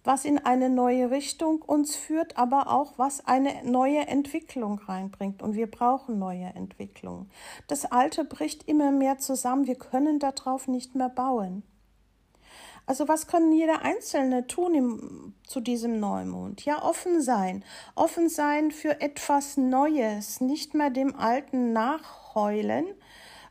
was 0.05 0.25
in 0.25 0.39
eine 0.39 0.71
neue 0.71 1.11
Richtung 1.11 1.61
uns 1.63 1.97
führt, 1.97 2.39
aber 2.39 2.71
auch 2.71 2.95
was 2.97 3.27
eine 3.27 3.65
neue 3.65 4.07
Entwicklung 4.07 4.79
reinbringt. 4.79 5.43
Und 5.43 5.55
wir 5.55 5.71
brauchen 5.71 6.19
neue 6.19 6.47
Entwicklungen. 6.55 7.29
Das 7.67 7.85
Alte 7.87 8.25
bricht 8.25 8.69
immer 8.69 8.93
mehr 8.93 9.19
zusammen. 9.19 9.67
Wir 9.67 9.75
können 9.75 10.19
darauf 10.19 10.69
nicht 10.69 10.95
mehr 10.95 11.09
bauen. 11.09 11.65
Also 12.87 13.09
was 13.09 13.27
können 13.27 13.53
jeder 13.53 13.83
Einzelne 13.83 14.47
tun 14.47 14.75
im, 14.75 15.35
zu 15.47 15.61
diesem 15.61 15.99
Neumond? 15.99 16.65
Ja, 16.65 16.83
offen 16.83 17.21
sein. 17.21 17.65
Offen 17.95 18.29
sein 18.29 18.71
für 18.71 19.01
etwas 19.01 19.57
Neues, 19.57 20.41
nicht 20.41 20.75
mehr 20.75 20.91
dem 20.91 21.17
Alten 21.17 21.73
nachheulen, 21.73 22.87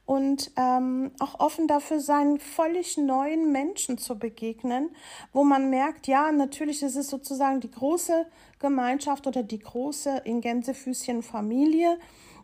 und 0.05 0.51
ähm, 0.55 1.11
auch 1.19 1.39
offen 1.39 1.67
dafür 1.67 1.99
sein, 1.99 2.39
völlig 2.39 2.97
neuen 2.97 3.51
Menschen 3.51 3.97
zu 3.97 4.17
begegnen, 4.17 4.89
wo 5.33 5.43
man 5.43 5.69
merkt, 5.69 6.07
ja, 6.07 6.31
natürlich 6.31 6.83
ist 6.83 6.95
es 6.95 7.09
sozusagen 7.09 7.59
die 7.59 7.71
große 7.71 8.27
Gemeinschaft 8.59 9.25
oder 9.25 9.41
die 9.41 9.59
große 9.59 10.21
in 10.25 10.41
Gänsefüßchen 10.41 11.23
Familie. 11.23 11.97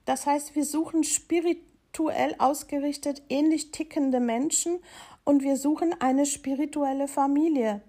Das 0.05 0.25
heißt, 0.25 0.55
wir 0.55 0.65
suchen 0.65 1.03
spirituell 1.03 2.35
ausgerichtet 2.39 3.21
ähnlich 3.29 3.71
tickende 3.71 4.19
Menschen 4.19 4.79
und 5.23 5.43
wir 5.43 5.57
suchen 5.57 5.95
eine 5.99 6.25
spirituelle 6.25 7.07
Familie, 7.07 7.81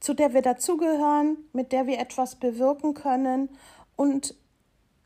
zu 0.00 0.14
der 0.14 0.34
wir 0.34 0.42
dazugehören, 0.42 1.38
mit 1.52 1.72
der 1.72 1.86
wir 1.86 1.98
etwas 1.98 2.36
bewirken 2.36 2.94
können 2.94 3.50
und 3.96 4.34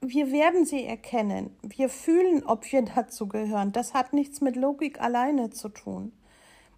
wir 0.01 0.33
werden 0.33 0.67
sie 0.67 0.85
erkennen. 0.85 1.57
Wir 1.63 1.89
fühlen, 1.89 2.45
ob 2.45 2.71
wir 2.73 2.83
dazu 2.97 3.29
gehören. 3.29 3.73
Das 3.73 3.95
hat 3.95 4.13
nichts 4.13 4.41
mit 4.41 4.57
Logik 4.57 5.01
alleine 5.01 5.51
zu 5.51 5.69
tun. 5.69 6.13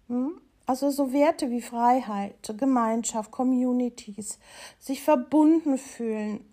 Hm? 0.07 0.39
Also 0.67 0.89
so 0.89 1.13
Werte 1.13 1.51
wie 1.51 1.61
Freiheit, 1.61 2.53
Gemeinschaft, 2.57 3.31
Communities, 3.31 4.39
sich 4.79 5.03
verbunden 5.03 5.77
fühlen, 5.77 6.43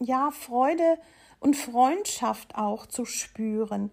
ja, 0.00 0.32
Freude 0.32 0.98
und 1.38 1.56
Freundschaft 1.56 2.56
auch 2.56 2.86
zu 2.86 3.04
spüren. 3.04 3.92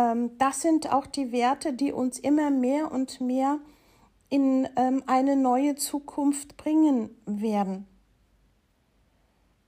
Ähm, 0.00 0.38
das 0.38 0.62
sind 0.62 0.92
auch 0.92 1.06
die 1.06 1.30
Werte, 1.30 1.72
die 1.74 1.92
uns 1.92 2.18
immer 2.18 2.50
mehr 2.50 2.90
und 2.90 3.20
mehr 3.20 3.58
in 4.30 4.68
ähm, 4.76 5.02
eine 5.06 5.36
neue 5.36 5.74
Zukunft 5.74 6.56
bringen 6.56 7.10
werden. 7.26 7.86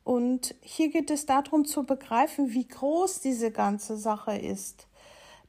Und 0.05 0.55
hier 0.63 0.89
geht 0.89 1.11
es 1.11 1.27
darum 1.27 1.65
zu 1.65 1.85
begreifen, 1.85 2.53
wie 2.53 2.67
groß 2.67 3.21
diese 3.21 3.51
ganze 3.51 3.97
Sache 3.97 4.37
ist, 4.37 4.89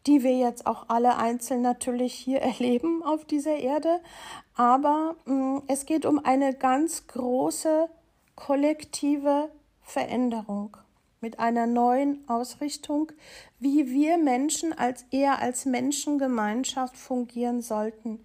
die 0.06 0.22
wir 0.22 0.38
jetzt 0.38 0.68
auch 0.68 0.90
alle 0.90 1.16
einzeln 1.18 1.62
natürlich 1.62 2.14
hier 2.14 2.42
erleben 2.42 3.04
auf 3.04 3.24
dieser 3.26 3.56
Erde. 3.56 4.02
Aber 4.56 5.16
mm, 5.26 5.60
es 5.68 5.86
geht 5.86 6.06
um 6.06 6.20
eine 6.24 6.54
ganz 6.54 7.08
große 7.08 7.90
kollektive 8.36 9.50
Veränderung 9.82 10.78
mit 11.24 11.40
einer 11.40 11.66
neuen 11.68 12.20
Ausrichtung, 12.28 13.14
wie 13.58 13.90
wir 13.90 14.18
Menschen 14.18 14.74
als 14.74 15.06
eher 15.10 15.40
als 15.40 15.66
Menschengemeinschaft 15.66 16.98
fungieren 16.98 17.62
sollten. 17.62 18.20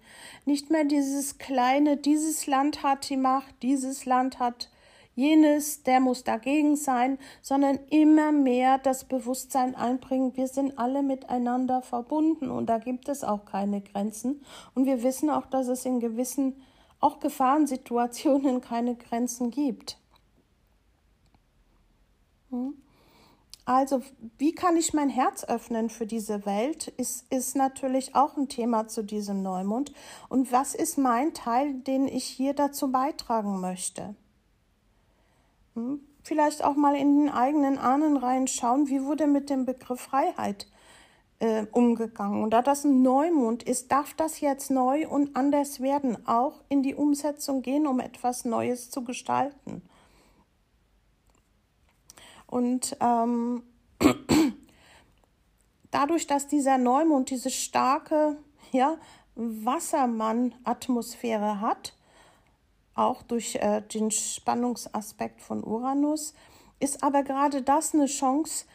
Nicht 0.45 0.69
mehr 0.69 0.83
dieses 0.83 1.37
kleine, 1.37 1.95
dieses 1.95 2.45
Land 2.45 2.83
hat 2.83 3.09
die 3.09 3.15
Macht, 3.15 3.55
dieses 3.63 4.05
Land 4.05 4.39
hat 4.39 4.69
jenes, 5.15 5.83
der 5.83 6.01
muss 6.01 6.25
dagegen 6.25 6.75
sein, 6.75 7.17
sondern 7.41 7.79
immer 7.89 8.33
mehr 8.33 8.77
das 8.79 9.05
Bewusstsein 9.05 9.75
einbringen, 9.75 10.35
wir 10.35 10.47
sind 10.47 10.77
alle 10.77 11.01
miteinander 11.01 11.81
verbunden 11.81 12.51
und 12.51 12.67
da 12.67 12.79
gibt 12.79 13.07
es 13.07 13.23
auch 13.23 13.45
keine 13.45 13.79
Grenzen. 13.79 14.43
Und 14.75 14.85
wir 14.85 15.03
wissen 15.03 15.29
auch, 15.29 15.45
dass 15.45 15.69
es 15.69 15.85
in 15.85 16.01
gewissen, 16.01 16.61
auch 16.99 17.21
Gefahrensituationen 17.21 18.59
keine 18.69 18.95
Grenzen 18.95 19.51
gibt. 19.51 19.97
Hm? 22.49 22.73
Also, 23.69 24.01
wie 24.39 24.55
kann 24.55 24.77
ich 24.77 24.95
mein 24.95 25.09
Herz 25.09 25.43
öffnen 25.43 25.91
für 25.91 26.07
diese 26.07 26.47
Welt, 26.47 26.87
ist, 26.97 27.31
ist 27.31 27.55
natürlich 27.55 28.15
auch 28.15 28.35
ein 28.35 28.49
Thema 28.49 28.87
zu 28.87 29.03
diesem 29.03 29.43
Neumond. 29.43 29.93
Und 30.27 30.51
was 30.51 30.73
ist 30.73 30.97
mein 30.97 31.35
Teil, 31.35 31.75
den 31.75 32.07
ich 32.07 32.23
hier 32.23 32.55
dazu 32.55 32.91
beitragen 32.91 33.61
möchte? 33.61 34.15
Hm? 35.75 35.99
Vielleicht 36.23 36.63
auch 36.63 36.75
mal 36.75 36.95
in 36.95 37.19
den 37.19 37.29
eigenen 37.29 37.77
Ahnen 37.77 38.17
reinschauen, 38.17 38.87
wie 38.87 39.03
wurde 39.03 39.27
mit 39.27 39.51
dem 39.51 39.67
Begriff 39.67 40.01
Freiheit 40.01 40.65
äh, 41.37 41.67
umgegangen. 41.71 42.41
Und 42.41 42.49
da 42.49 42.63
das 42.63 42.85
ein 42.85 43.03
Neumond 43.03 43.61
ist, 43.61 43.91
darf 43.91 44.15
das 44.15 44.39
jetzt 44.39 44.71
neu 44.71 45.07
und 45.07 45.35
anders 45.35 45.79
werden, 45.79 46.17
auch 46.27 46.63
in 46.69 46.81
die 46.81 46.95
Umsetzung 46.95 47.61
gehen, 47.61 47.85
um 47.85 47.99
etwas 47.99 48.45
Neues 48.45 48.89
zu 48.89 49.03
gestalten. 49.03 49.83
Und 52.49 52.97
ähm, 52.99 53.63
dadurch, 55.91 56.25
dass 56.25 56.47
dieser 56.47 56.79
Neumond 56.79 57.29
diese 57.29 57.51
starke 57.51 58.37
ja, 58.71 58.97
Wassermann-Atmosphäre 59.35 61.61
hat, 61.61 61.93
auch 62.95 63.21
durch 63.21 63.53
äh, 63.55 63.81
den 63.81 64.09
Spannungsaspekt 64.11 65.41
von 65.41 65.63
Uranus, 65.63 66.33
ist 66.79 67.03
aber 67.03 67.21
gerade 67.23 67.61
das 67.61 67.93
eine 67.93 68.07
Chance, 68.07 68.65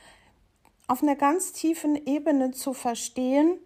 auf 0.86 1.02
einer 1.02 1.16
ganz 1.16 1.52
tiefen 1.52 1.96
Ebene 2.06 2.52
zu 2.52 2.74
verstehen, 2.74 3.58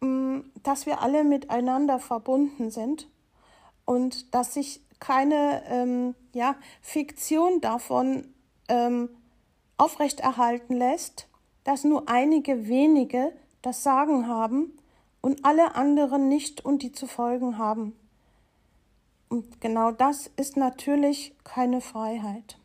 mm, 0.00 0.40
dass 0.62 0.86
wir 0.86 1.02
alle 1.02 1.22
miteinander 1.22 2.00
verbunden 2.00 2.70
sind 2.70 3.06
und 3.84 4.34
dass 4.34 4.54
sich 4.54 4.80
keine 4.98 5.62
ähm, 5.68 6.14
ja, 6.32 6.56
Fiktion 6.80 7.60
davon 7.60 8.33
ähm, 8.68 9.08
aufrechterhalten 9.76 10.74
lässt, 10.74 11.28
dass 11.64 11.84
nur 11.84 12.08
einige 12.08 12.68
wenige 12.68 13.32
das 13.62 13.82
Sagen 13.82 14.28
haben 14.28 14.72
und 15.20 15.44
alle 15.44 15.74
anderen 15.74 16.28
nicht 16.28 16.64
und 16.64 16.82
die 16.82 16.92
zu 16.92 17.06
folgen 17.06 17.58
haben. 17.58 17.96
Und 19.28 19.60
genau 19.60 19.90
das 19.90 20.30
ist 20.36 20.56
natürlich 20.56 21.34
keine 21.44 21.80
Freiheit. 21.80 22.58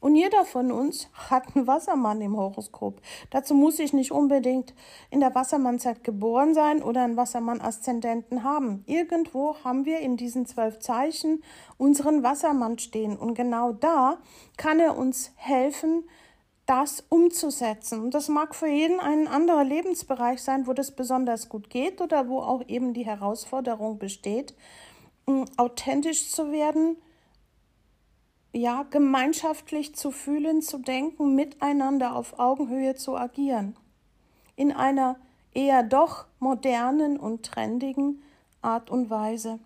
Und 0.00 0.16
jeder 0.16 0.44
von 0.44 0.72
uns 0.72 1.08
hat 1.12 1.54
einen 1.54 1.66
Wassermann 1.66 2.20
im 2.22 2.36
Horoskop. 2.36 3.00
Dazu 3.28 3.54
muss 3.54 3.78
ich 3.78 3.92
nicht 3.92 4.12
unbedingt 4.12 4.74
in 5.10 5.20
der 5.20 5.34
Wassermannzeit 5.34 6.02
geboren 6.02 6.54
sein 6.54 6.82
oder 6.82 7.04
einen 7.04 7.18
Wassermann-Aszendenten 7.18 8.42
haben. 8.42 8.82
Irgendwo 8.86 9.56
haben 9.62 9.84
wir 9.84 10.00
in 10.00 10.16
diesen 10.16 10.46
zwölf 10.46 10.78
Zeichen 10.78 11.42
unseren 11.76 12.22
Wassermann 12.22 12.78
stehen. 12.78 13.16
Und 13.16 13.34
genau 13.34 13.72
da 13.72 14.18
kann 14.56 14.80
er 14.80 14.96
uns 14.96 15.32
helfen, 15.36 16.04
das 16.70 17.04
umzusetzen. 17.08 18.00
Und 18.00 18.14
das 18.14 18.28
mag 18.28 18.54
für 18.54 18.68
jeden 18.68 19.00
ein 19.00 19.26
anderer 19.26 19.64
Lebensbereich 19.64 20.40
sein, 20.40 20.66
wo 20.66 20.72
das 20.72 20.92
besonders 20.92 21.48
gut 21.48 21.68
geht 21.68 22.00
oder 22.00 22.28
wo 22.28 22.38
auch 22.38 22.62
eben 22.68 22.94
die 22.94 23.04
Herausforderung 23.04 23.98
besteht, 23.98 24.54
authentisch 25.56 26.30
zu 26.30 26.52
werden, 26.52 26.96
ja, 28.52 28.84
gemeinschaftlich 28.90 29.94
zu 29.94 30.10
fühlen, 30.10 30.62
zu 30.62 30.78
denken, 30.78 31.34
miteinander 31.34 32.16
auf 32.16 32.38
Augenhöhe 32.38 32.94
zu 32.94 33.16
agieren. 33.16 33.76
In 34.56 34.72
einer 34.72 35.16
eher 35.52 35.82
doch 35.82 36.26
modernen 36.38 37.18
und 37.18 37.44
trendigen 37.44 38.22
Art 38.62 38.90
und 38.90 39.10
Weise. 39.10 39.58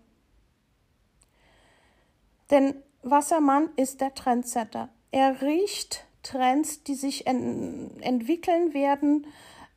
Denn 2.50 2.74
Wassermann 3.02 3.70
ist 3.76 4.00
der 4.00 4.14
Trendsetter. 4.14 4.88
Er 5.10 5.42
riecht 5.42 6.06
Trends, 6.22 6.82
die 6.84 6.94
sich 6.94 7.26
en 7.26 8.00
entwickeln 8.00 8.74
werden, 8.74 9.26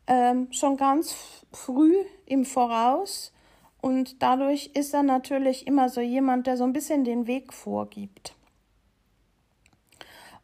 ähm, 0.08 0.52
schon 0.52 0.78
ganz 0.78 1.16
früh 1.52 1.96
im 2.26 2.46
Voraus. 2.46 3.34
Und 3.82 4.22
dadurch 4.22 4.72
ist 4.74 4.94
er 4.94 5.04
natürlich 5.04 5.68
immer 5.68 5.90
so 5.90 6.02
jemand, 6.02 6.48
der 6.48 6.58
so 6.58 6.64
ein 6.64 6.74
bisschen 6.74 7.04
den 7.04 7.28
Weg 7.28 7.54
vorgibt. 7.54 8.37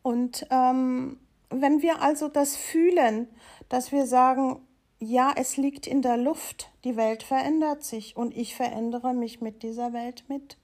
Und 0.03 0.45
ähm, 0.51 1.17
wenn 1.49 1.81
wir 1.81 2.01
also 2.01 2.27
das 2.27 2.55
fühlen, 2.55 3.27
dass 3.69 3.91
wir 3.91 4.05
sagen, 4.05 4.61
ja, 4.99 5.33
es 5.35 5.57
liegt 5.57 5.87
in 5.87 6.01
der 6.01 6.17
Luft, 6.17 6.69
die 6.83 6.95
Welt 6.95 7.23
verändert 7.23 7.83
sich 7.83 8.15
und 8.15 8.35
ich 8.35 8.55
verändere 8.55 9.13
mich 9.13 9.41
mit 9.41 9.63
dieser 9.63 9.93
Welt 9.93 10.25
mit, 10.27 10.57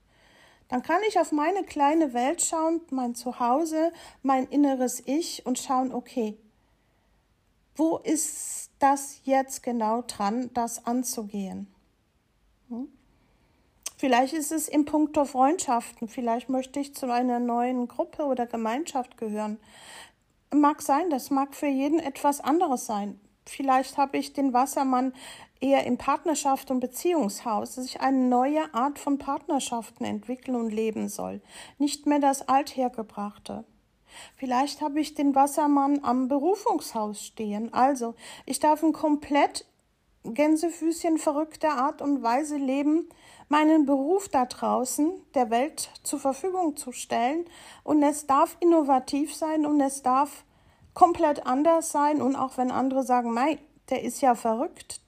dann 0.67 0.83
kann 0.83 1.01
ich 1.07 1.19
auf 1.19 1.31
meine 1.31 1.63
kleine 1.63 2.13
Welt 2.13 2.43
schauen, 2.43 2.81
mein 2.91 3.15
Zuhause, 3.15 3.91
mein 4.21 4.45
inneres 4.45 5.01
Ich 5.05 5.45
und 5.45 5.57
schauen, 5.57 5.91
okay, 5.91 6.37
wo 7.75 7.97
ist 7.97 8.69
das 8.77 9.21
jetzt 9.23 9.63
genau 9.63 10.03
dran, 10.03 10.51
das 10.53 10.85
anzugehen? 10.85 11.67
Hm? 12.69 12.87
Vielleicht 13.99 14.33
ist 14.33 14.53
es 14.53 14.69
im 14.69 14.85
Punkto 14.85 15.25
Freundschaften. 15.25 16.07
Vielleicht 16.07 16.47
möchte 16.47 16.79
ich 16.79 16.95
zu 16.95 17.11
einer 17.11 17.37
neuen 17.37 17.89
Gruppe 17.89 18.23
oder 18.23 18.45
Gemeinschaft 18.45 19.17
gehören. 19.17 19.59
Mag 20.55 20.81
sein, 20.81 21.09
das 21.09 21.31
mag 21.31 21.53
für 21.53 21.67
jeden 21.67 21.99
etwas 21.99 22.39
anderes 22.39 22.85
sein. 22.85 23.19
Vielleicht 23.45 23.97
habe 23.97 24.17
ich 24.17 24.31
den 24.31 24.53
Wassermann 24.53 25.11
eher 25.59 25.85
im 25.85 25.97
Partnerschaft 25.97 26.71
und 26.71 26.79
Beziehungshaus, 26.79 27.75
dass 27.75 27.83
ich 27.83 27.99
eine 27.99 28.29
neue 28.29 28.73
Art 28.73 28.99
von 28.99 29.17
Partnerschaften 29.17 30.05
entwickeln 30.05 30.55
und 30.55 30.69
leben 30.69 31.09
soll. 31.09 31.41
Nicht 31.77 32.05
mehr 32.05 32.19
das 32.19 32.47
Althergebrachte. 32.47 33.65
Vielleicht 34.37 34.79
habe 34.79 35.01
ich 35.01 35.13
den 35.13 35.35
Wassermann 35.35 36.05
am 36.05 36.29
Berufungshaus 36.29 37.21
stehen. 37.21 37.73
Also, 37.73 38.15
ich 38.45 38.61
darf 38.61 38.81
in 38.81 38.93
komplett 38.93 39.65
Gänsefüßchen 40.23 41.17
verrückter 41.17 41.73
Art 41.73 42.01
und 42.01 42.23
Weise 42.23 42.55
leben, 42.55 43.09
meinen 43.49 43.85
Beruf 43.85 44.29
da 44.29 44.45
draußen 44.45 45.11
der 45.33 45.49
Welt 45.49 45.91
zur 46.03 46.19
Verfügung 46.19 46.77
zu 46.77 46.91
stellen. 46.91 47.45
Und 47.83 48.01
es 48.03 48.27
darf 48.27 48.55
innovativ 48.59 49.35
sein 49.35 49.65
und 49.65 49.81
es 49.81 50.01
darf 50.01 50.45
komplett 50.93 51.45
anders 51.45 51.91
sein. 51.91 52.21
Und 52.21 52.35
auch 52.35 52.57
wenn 52.57 52.71
andere 52.71 53.03
sagen, 53.03 53.33
mei, 53.33 53.59
der 53.89 54.03
ist 54.03 54.21
ja 54.21 54.35
verrückt, 54.35 55.01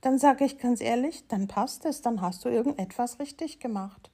dann 0.00 0.18
sage 0.18 0.44
ich 0.44 0.58
ganz 0.58 0.80
ehrlich, 0.80 1.26
dann 1.28 1.48
passt 1.48 1.84
es, 1.84 2.00
dann 2.00 2.22
hast 2.22 2.44
du 2.44 2.48
irgendetwas 2.48 3.18
richtig 3.18 3.60
gemacht. 3.60 4.10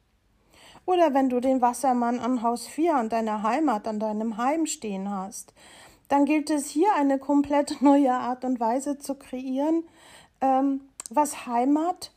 Oder 0.85 1.15
wenn 1.15 1.29
du 1.29 1.41
den 1.41 1.61
Wassermann 1.61 2.19
an 2.19 2.43
Haus 2.43 2.67
4 2.67 2.97
an 2.97 3.09
deiner 3.09 3.43
Heimat, 3.43 3.87
an 3.87 4.01
deinem 4.01 4.37
Heim 4.37 4.67
stehen 4.67 5.11
hast, 5.11 5.53
dann 6.09 6.25
gilt 6.25 6.51
es 6.51 6.69
hier 6.69 6.89
eine 6.97 7.19
komplett 7.19 7.81
neue 7.83 8.13
Art 8.13 8.45
und 8.45 8.59
Weise 8.59 8.99
zu 8.99 9.17
kreieren, 9.17 9.85
ähm, 10.41 10.81
was 11.11 11.47
Heimat 11.47 12.13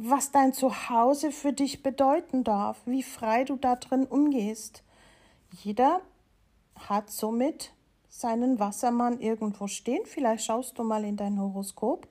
was 0.00 0.30
dein 0.30 0.52
Zuhause 0.52 1.32
für 1.32 1.52
dich 1.52 1.82
bedeuten 1.82 2.44
darf, 2.44 2.80
wie 2.86 3.02
frei 3.02 3.44
du 3.44 3.56
da 3.56 3.76
drin 3.76 4.06
umgehst. 4.06 4.82
Jeder 5.52 6.00
hat 6.76 7.10
somit 7.10 7.72
seinen 8.08 8.58
Wassermann 8.58 9.20
irgendwo 9.20 9.66
stehen. 9.66 10.04
Vielleicht 10.04 10.44
schaust 10.44 10.78
du 10.78 10.82
mal 10.82 11.04
in 11.04 11.16
dein 11.16 11.40
Horoskop 11.40 12.06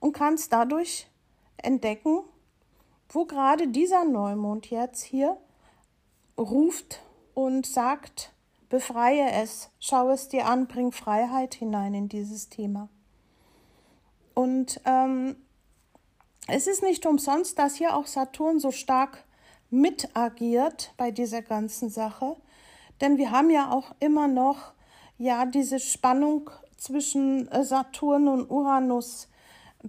und 0.00 0.12
kannst 0.12 0.52
dadurch 0.52 1.08
entdecken, 1.56 2.20
wo 3.08 3.24
gerade 3.24 3.68
dieser 3.68 4.04
Neumond 4.04 4.70
jetzt 4.70 5.02
hier 5.02 5.36
ruft 6.36 7.02
und 7.34 7.66
sagt, 7.66 8.32
befreie 8.68 9.30
es, 9.32 9.70
schau 9.80 10.10
es 10.10 10.28
dir 10.28 10.46
an, 10.46 10.66
bring 10.66 10.92
Freiheit 10.92 11.54
hinein 11.54 11.94
in 11.94 12.08
dieses 12.08 12.48
Thema. 12.48 12.88
Und 14.34 14.80
ähm, 14.84 15.36
es 16.48 16.66
ist 16.66 16.82
nicht 16.82 17.06
umsonst, 17.06 17.58
dass 17.58 17.76
hier 17.76 17.94
auch 17.94 18.06
Saturn 18.06 18.58
so 18.58 18.70
stark 18.70 19.24
mit 19.70 20.16
agiert 20.16 20.92
bei 20.96 21.10
dieser 21.10 21.42
ganzen 21.42 21.90
Sache, 21.90 22.36
denn 23.00 23.18
wir 23.18 23.30
haben 23.30 23.50
ja 23.50 23.70
auch 23.70 23.94
immer 24.00 24.26
noch 24.26 24.72
ja 25.18 25.44
diese 25.44 25.78
Spannung 25.78 26.50
zwischen 26.76 27.48
äh, 27.48 27.64
Saturn 27.64 28.28
und 28.28 28.50
Uranus 28.50 29.28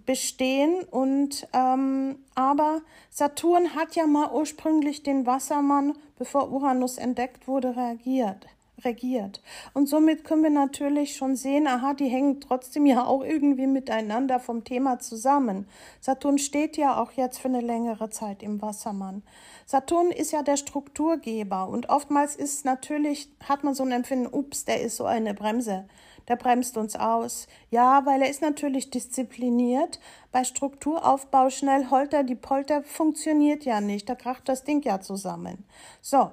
bestehen. 0.06 0.84
Und 0.84 1.48
ähm, 1.54 2.20
aber 2.36 2.82
Saturn 3.10 3.76
hat 3.76 3.96
ja 3.96 4.06
mal 4.06 4.32
ursprünglich 4.32 5.02
den 5.04 5.26
Wassermann, 5.26 5.98
bevor 6.18 6.52
Uranus 6.52 6.98
entdeckt 6.98 7.48
wurde, 7.48 7.76
reagiert 7.76 8.48
regiert. 8.84 9.42
Und 9.74 9.88
somit 9.88 10.24
können 10.24 10.44
wir 10.44 10.50
natürlich 10.50 11.16
schon 11.16 11.36
sehen, 11.36 11.68
aha, 11.68 11.94
die 11.94 12.08
hängen 12.08 12.42
trotzdem 12.42 12.86
ja 12.86 13.06
auch 13.06 13.24
irgendwie 13.24 13.68
miteinander 13.68 14.40
vom 14.40 14.64
Thema 14.64 15.00
zusammen. 15.00 15.68
Saturn 16.00 16.38
steht 16.38 16.78
ja 16.78 17.02
auch 17.02 17.12
jetzt 17.14 17.40
für 17.40 17.48
eine 17.48 17.62
längere 17.62 18.10
Zeit 18.10 18.44
im 18.44 18.62
Wassermann. 18.62 19.24
Saturn 19.66 20.12
ist 20.12 20.32
ja 20.32 20.42
der 20.42 20.58
Strukturgeber 20.58 21.68
und 21.68 21.90
oftmals 21.90 22.36
ist 22.36 22.66
natürlich, 22.66 23.30
hat 23.48 23.64
man 23.64 23.74
so 23.74 23.84
ein 23.84 23.92
Empfinden, 23.92 24.28
ups, 24.34 24.66
der 24.66 24.82
ist 24.82 24.98
so 24.98 25.06
eine 25.06 25.34
Bremse. 25.34 25.86
Der 26.28 26.36
bremst 26.36 26.78
uns 26.78 26.96
aus. 26.96 27.48
Ja, 27.72 28.06
weil 28.06 28.22
er 28.22 28.30
ist 28.30 28.42
natürlich 28.42 28.92
diszipliniert. 28.92 30.00
Bei 30.32 30.44
Strukturaufbau 30.44 31.50
schnell 31.50 31.90
holter 31.90 32.24
die 32.24 32.36
Polter 32.36 32.84
funktioniert 32.84 33.66
ja 33.66 33.82
nicht. 33.82 34.08
Da 34.08 34.16
kracht 34.16 34.48
das 34.48 34.64
Ding 34.64 34.84
ja 34.84 35.02
zusammen. 35.02 35.66
So, 36.02 36.30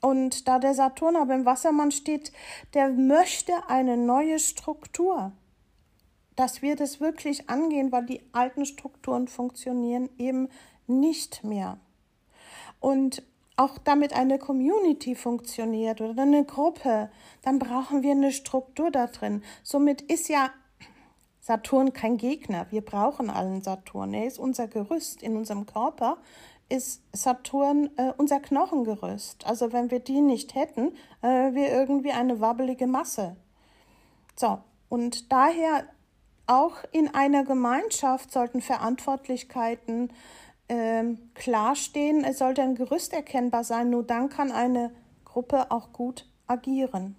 und 0.00 0.48
da 0.48 0.58
der 0.58 0.74
Saturn 0.74 1.16
aber 1.16 1.34
im 1.34 1.44
Wassermann 1.44 1.90
steht, 1.90 2.32
der 2.74 2.88
möchte 2.88 3.52
eine 3.68 3.96
neue 3.96 4.38
Struktur. 4.38 5.32
Dass 6.36 6.62
wir 6.62 6.76
das 6.76 7.00
wirklich 7.00 7.50
angehen, 7.50 7.92
weil 7.92 8.06
die 8.06 8.22
alten 8.32 8.64
Strukturen 8.64 9.28
funktionieren 9.28 10.08
eben 10.16 10.48
nicht 10.86 11.44
mehr. 11.44 11.78
Und 12.78 13.22
auch 13.56 13.76
damit 13.76 14.14
eine 14.14 14.38
Community 14.38 15.14
funktioniert 15.14 16.00
oder 16.00 16.22
eine 16.22 16.44
Gruppe, 16.44 17.10
dann 17.42 17.58
brauchen 17.58 18.02
wir 18.02 18.12
eine 18.12 18.32
Struktur 18.32 18.90
da 18.90 19.06
drin. 19.06 19.42
Somit 19.62 20.00
ist 20.00 20.30
ja 20.30 20.50
Saturn 21.40 21.92
kein 21.92 22.16
Gegner. 22.16 22.66
Wir 22.70 22.80
brauchen 22.80 23.28
allen 23.28 23.62
Saturn. 23.62 24.14
Er 24.14 24.26
ist 24.26 24.38
unser 24.38 24.66
Gerüst 24.66 25.22
in 25.22 25.36
unserem 25.36 25.66
Körper, 25.66 26.16
ist 26.70 27.02
Saturn 27.12 27.90
äh, 27.96 28.12
unser 28.16 28.40
Knochengerüst. 28.40 29.46
Also 29.46 29.72
wenn 29.72 29.90
wir 29.90 30.00
die 30.00 30.20
nicht 30.20 30.54
hätten, 30.54 30.94
äh, 31.20 31.52
wir 31.52 31.68
irgendwie 31.70 32.12
eine 32.12 32.40
wabbelige 32.40 32.86
Masse. 32.86 33.36
So, 34.36 34.58
und 34.88 35.30
daher 35.32 35.84
auch 36.46 36.76
in 36.92 37.14
einer 37.14 37.44
Gemeinschaft 37.44 38.32
sollten 38.32 38.62
Verantwortlichkeiten 38.62 40.12
ähm, 40.68 41.18
klar 41.34 41.74
stehen, 41.76 42.24
es 42.24 42.38
sollte 42.38 42.62
ein 42.62 42.76
Gerüst 42.76 43.12
erkennbar 43.12 43.64
sein, 43.64 43.90
nur 43.90 44.04
dann 44.04 44.28
kann 44.28 44.52
eine 44.52 44.92
Gruppe 45.24 45.70
auch 45.70 45.92
gut 45.92 46.26
agieren. 46.46 47.16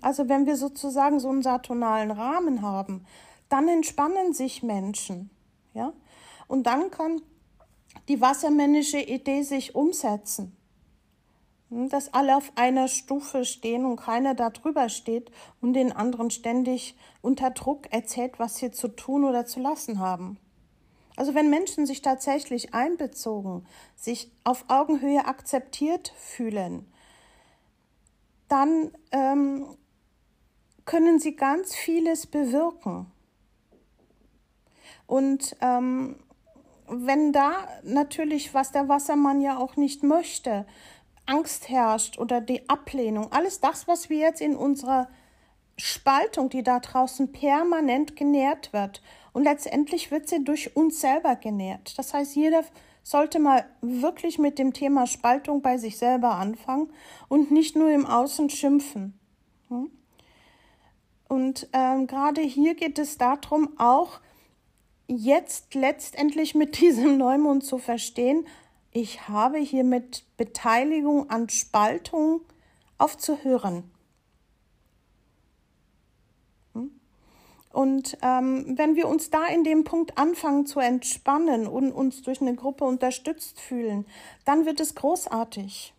Also 0.00 0.28
wenn 0.28 0.46
wir 0.46 0.56
sozusagen 0.56 1.20
so 1.20 1.28
einen 1.28 1.42
saturnalen 1.42 2.10
Rahmen 2.10 2.62
haben, 2.62 3.04
dann 3.48 3.68
entspannen 3.68 4.32
sich 4.32 4.62
Menschen. 4.62 5.30
Ja? 5.74 5.92
Und 6.46 6.66
dann 6.66 6.90
kann 6.90 7.22
die 8.08 8.20
wassermännische 8.20 8.98
Idee 9.00 9.42
sich 9.42 9.74
umsetzen. 9.74 10.56
Hm, 11.70 11.88
dass 11.88 12.12
alle 12.14 12.36
auf 12.36 12.52
einer 12.56 12.88
Stufe 12.88 13.44
stehen 13.44 13.84
und 13.84 13.96
keiner 13.96 14.34
da 14.34 14.50
drüber 14.50 14.88
steht 14.88 15.30
und 15.60 15.74
den 15.74 15.92
anderen 15.92 16.30
ständig 16.30 16.96
unter 17.20 17.50
Druck 17.50 17.92
erzählt, 17.92 18.38
was 18.38 18.56
sie 18.56 18.70
zu 18.70 18.88
tun 18.88 19.24
oder 19.24 19.46
zu 19.46 19.60
lassen 19.60 19.98
haben. 19.98 20.38
Also 21.16 21.34
wenn 21.34 21.50
Menschen 21.50 21.84
sich 21.84 22.00
tatsächlich 22.00 22.74
einbezogen, 22.74 23.66
sich 23.96 24.30
auf 24.44 24.64
Augenhöhe 24.68 25.26
akzeptiert 25.26 26.12
fühlen, 26.16 26.86
dann 28.48 28.92
ähm, 29.10 29.66
können 30.84 31.18
sie 31.18 31.34
ganz 31.34 31.74
vieles 31.74 32.26
bewirken. 32.26 33.10
Und 35.06 35.56
ähm, 35.60 36.16
wenn 36.90 37.32
da 37.32 37.52
natürlich, 37.82 38.54
was 38.54 38.72
der 38.72 38.88
Wassermann 38.88 39.40
ja 39.40 39.58
auch 39.58 39.76
nicht 39.76 40.02
möchte, 40.02 40.66
Angst 41.26 41.68
herrscht 41.68 42.18
oder 42.18 42.40
die 42.40 42.68
Ablehnung, 42.68 43.32
alles 43.32 43.60
das, 43.60 43.86
was 43.86 44.08
wir 44.08 44.18
jetzt 44.18 44.40
in 44.40 44.56
unserer 44.56 45.08
Spaltung, 45.76 46.48
die 46.48 46.62
da 46.62 46.80
draußen 46.80 47.30
permanent 47.32 48.16
genährt 48.16 48.72
wird. 48.72 49.02
Und 49.32 49.44
letztendlich 49.44 50.10
wird 50.10 50.28
sie 50.28 50.42
durch 50.42 50.74
uns 50.74 51.00
selber 51.00 51.36
genährt. 51.36 51.96
Das 51.98 52.14
heißt, 52.14 52.34
jeder 52.34 52.64
sollte 53.02 53.38
mal 53.38 53.64
wirklich 53.80 54.38
mit 54.38 54.58
dem 54.58 54.72
Thema 54.72 55.06
Spaltung 55.06 55.62
bei 55.62 55.78
sich 55.78 55.96
selber 55.96 56.32
anfangen 56.32 56.90
und 57.28 57.50
nicht 57.50 57.76
nur 57.76 57.90
im 57.90 58.06
Außen 58.06 58.50
schimpfen. 58.50 59.18
Hm? 59.68 59.90
Und 61.28 61.68
ähm, 61.72 62.06
gerade 62.06 62.40
hier 62.40 62.74
geht 62.74 62.98
es 62.98 63.18
darum, 63.18 63.78
auch 63.78 64.20
jetzt 65.08 65.74
letztendlich 65.74 66.54
mit 66.54 66.80
diesem 66.80 67.18
Neumond 67.18 67.64
zu 67.64 67.78
verstehen, 67.78 68.46
ich 68.92 69.28
habe 69.28 69.58
hier 69.58 69.84
mit 69.84 70.24
Beteiligung 70.36 71.28
an 71.30 71.48
Spaltung 71.48 72.42
aufzuhören. 72.98 73.90
Und 77.70 78.16
ähm, 78.22 78.76
wenn 78.76 78.96
wir 78.96 79.08
uns 79.08 79.30
da 79.30 79.46
in 79.46 79.62
dem 79.62 79.84
Punkt 79.84 80.16
anfangen 80.18 80.66
zu 80.66 80.80
entspannen 80.80 81.66
und 81.66 81.92
uns 81.92 82.22
durch 82.22 82.40
eine 82.40 82.54
Gruppe 82.54 82.84
unterstützt 82.84 83.60
fühlen, 83.60 84.06
dann 84.44 84.64
wird 84.64 84.80
es 84.80 84.94
großartig. 84.94 85.92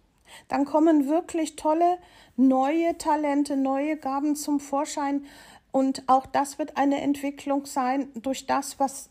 Dann 0.47 0.65
kommen 0.65 1.07
wirklich 1.07 1.55
tolle 1.55 1.97
neue 2.35 2.97
Talente, 2.97 3.55
neue 3.55 3.97
Gaben 3.97 4.35
zum 4.35 4.59
Vorschein. 4.59 5.25
Und 5.71 6.03
auch 6.07 6.25
das 6.25 6.57
wird 6.57 6.77
eine 6.77 7.01
Entwicklung 7.01 7.65
sein 7.65 8.09
durch 8.15 8.45
das, 8.45 8.79
was 8.79 9.09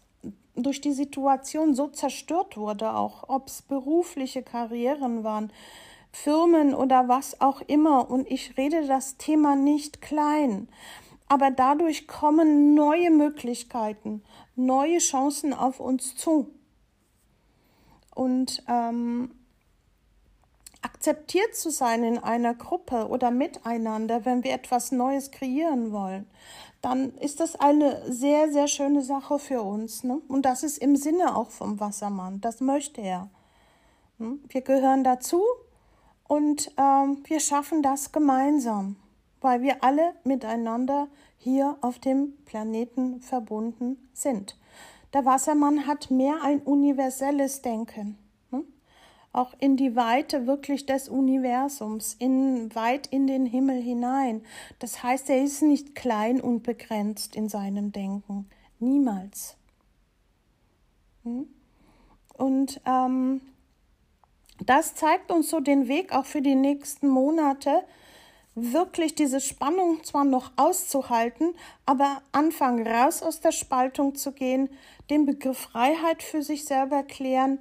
durch 0.57 0.81
die 0.81 0.93
Situation 0.93 1.75
so 1.75 1.87
zerstört 1.87 2.57
wurde, 2.57 2.93
auch 2.93 3.29
ob 3.29 3.47
es 3.47 3.63
berufliche 3.63 4.43
Karrieren 4.43 5.23
waren, 5.23 5.53
Firmen 6.11 6.75
oder 6.75 7.07
was 7.07 7.41
auch 7.41 7.61
immer. 7.61 8.11
Und 8.11 8.29
ich 8.29 8.57
rede 8.57 8.87
das 8.87 9.17
Thema 9.19 9.55
nicht 9.55 10.03
klein 10.03 10.69
aber 11.29 11.51
dadurch 11.51 12.07
kommen 12.07 12.75
neue 12.75 13.11
Möglichkeiten, 13.11 14.23
neue 14.57 14.99
Chancen 14.99 15.53
auf 15.53 15.79
uns 15.79 16.17
zu. 16.17 16.51
Und 18.15 18.65
ähm, 18.67 19.31
akzeptiert 20.83 21.55
zu 21.57 21.71
sein 21.71 22.05
in 22.05 22.19
einer 22.19 22.55
Gruppe 22.55 23.09
oder 23.09 23.31
miteinander, 23.31 24.25
wenn 24.25 24.45
wir 24.45 24.53
etwas 24.53 24.93
Neues 24.93 25.31
kreieren 25.31 25.93
wollen, 25.93 26.29
dann 26.83 27.15
ist 27.17 27.41
das 27.41 27.57
eine 27.57 28.11
sehr, 28.11 28.53
sehr 28.53 28.69
schöne 28.69 29.03
Sache 29.03 29.39
für 29.39 29.63
uns. 29.63 30.05
Ne? 30.05 30.21
Und 30.29 30.43
das 30.43 30.63
ist 30.63 30.79
im 30.79 30.97
Sinne 30.97 31.37
auch 31.37 31.51
vom 31.51 31.81
Wassermann. 31.81 32.41
Das 32.41 32.61
möchte 32.61 33.01
er. 33.01 33.29
Hm? 34.19 34.41
Wir 34.49 34.61
gehören 34.61 35.03
dazu 35.03 35.43
und 36.29 36.71
ähm, 36.77 37.23
wir 37.27 37.41
schaffen 37.41 37.83
das 37.83 38.13
gemeinsam 38.13 38.97
weil 39.41 39.63
wir 39.63 39.83
alle 39.85 40.15
miteinander 40.25 41.09
hier 41.37 41.77
auf 41.81 41.99
dem 41.99 42.35
Planeten 42.45 43.21
verbunden 43.21 44.09
sind. 44.13 44.59
Der 45.13 45.25
Wassermann 45.25 45.87
hat 45.87 46.11
mehr 46.11 46.43
ein 46.43 46.61
universelles 46.61 47.63
Denken? 47.63 48.19
Auch 49.39 49.55
in 49.61 49.77
die 49.77 49.95
Weite 49.95 50.49
wirklich 50.49 50.85
des 50.85 51.09
Universums, 51.09 52.17
in, 52.19 52.75
weit 52.75 53.07
in 53.07 53.29
den 53.29 53.47
Himmel 53.47 53.81
hinein. 53.81 54.43
Das 54.81 55.03
heißt, 55.03 55.31
er 55.31 55.43
ist 55.43 55.63
nicht 55.63 55.95
klein 55.95 56.41
und 56.41 56.65
begrenzt 56.65 57.37
in 57.37 57.49
seinem 57.49 57.93
Denken, 57.93 58.51
niemals. 58.81 59.57
Hm? 61.23 61.47
Und 62.37 62.81
ähm, 62.85 63.41
das 64.65 64.97
zeigt 64.97 65.31
uns 65.31 65.51
so 65.51 65.61
den 65.61 65.87
Weg 65.87 66.13
auch 66.13 66.27
für 66.27 66.43
die 66.43 66.57
nächsten 66.57 67.07
Monate, 67.07 67.85
wirklich 68.57 69.15
diese 69.15 69.41
Spannung 69.41 70.03
zwar 70.03 70.25
noch 70.25 70.51
auszuhalten, 70.57 71.55
aber 71.87 72.23
anfangen 72.33 72.85
raus 72.85 73.23
aus 73.23 73.39
der 73.39 73.53
Spaltung 73.53 74.17
zu 74.17 74.33
gehen, 74.33 74.69
den 75.11 75.27
Begriff 75.27 75.59
Freiheit 75.59 76.25
für 76.25 76.43
sich 76.43 76.65
selber 76.65 77.05
klären, 77.05 77.61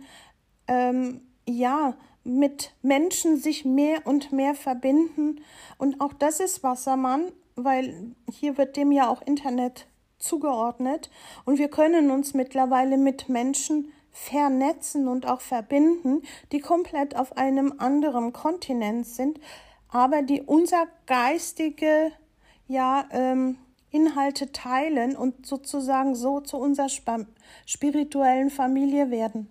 ähm, 0.68 1.22
ja, 1.48 1.96
mit 2.24 2.74
Menschen 2.82 3.38
sich 3.38 3.64
mehr 3.64 4.06
und 4.06 4.32
mehr 4.32 4.54
verbinden. 4.54 5.42
Und 5.78 6.02
auch 6.02 6.14
das 6.14 6.40
ist 6.40 6.62
Wassermann, 6.62 7.32
weil 7.56 8.16
hier 8.30 8.58
wird 8.58 8.76
dem 8.76 8.92
ja 8.92 9.08
auch 9.10 9.22
Internet 9.22 9.88
zugeordnet. 10.20 11.10
Und 11.46 11.58
wir 11.58 11.70
können 11.70 12.12
uns 12.12 12.34
mittlerweile 12.34 12.98
mit 12.98 13.30
Menschen 13.30 13.92
vernetzen 14.12 15.08
und 15.08 15.28
auch 15.28 15.42
verbinden, 15.42 16.24
die 16.52 16.60
komplett 16.60 17.16
auf 17.16 17.38
einem 17.38 17.76
anderen 17.78 18.34
Kontinent 18.34 19.06
sind, 19.06 19.40
aber 19.90 20.24
die 20.24 20.42
unser 20.42 20.88
geistige 21.06 22.12
ja, 22.68 23.06
ähm, 23.12 23.58
Inhalte 23.92 24.52
teilen 24.52 25.16
und 25.16 25.46
sozusagen 25.46 26.16
so 26.16 26.42
zu 26.42 26.58
unserer 26.58 26.90
spirituellen 27.66 28.50
Familie 28.50 29.12
werden. 29.12 29.50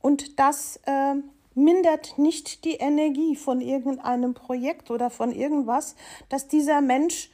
Und 0.00 0.38
das 0.38 0.80
äh, 0.84 1.14
mindert 1.54 2.18
nicht 2.18 2.64
die 2.64 2.74
Energie 2.74 3.36
von 3.36 3.60
irgendeinem 3.60 4.34
Projekt 4.34 4.90
oder 4.90 5.10
von 5.10 5.32
irgendwas, 5.32 5.96
dass 6.28 6.48
dieser 6.48 6.80
Mensch 6.80 7.30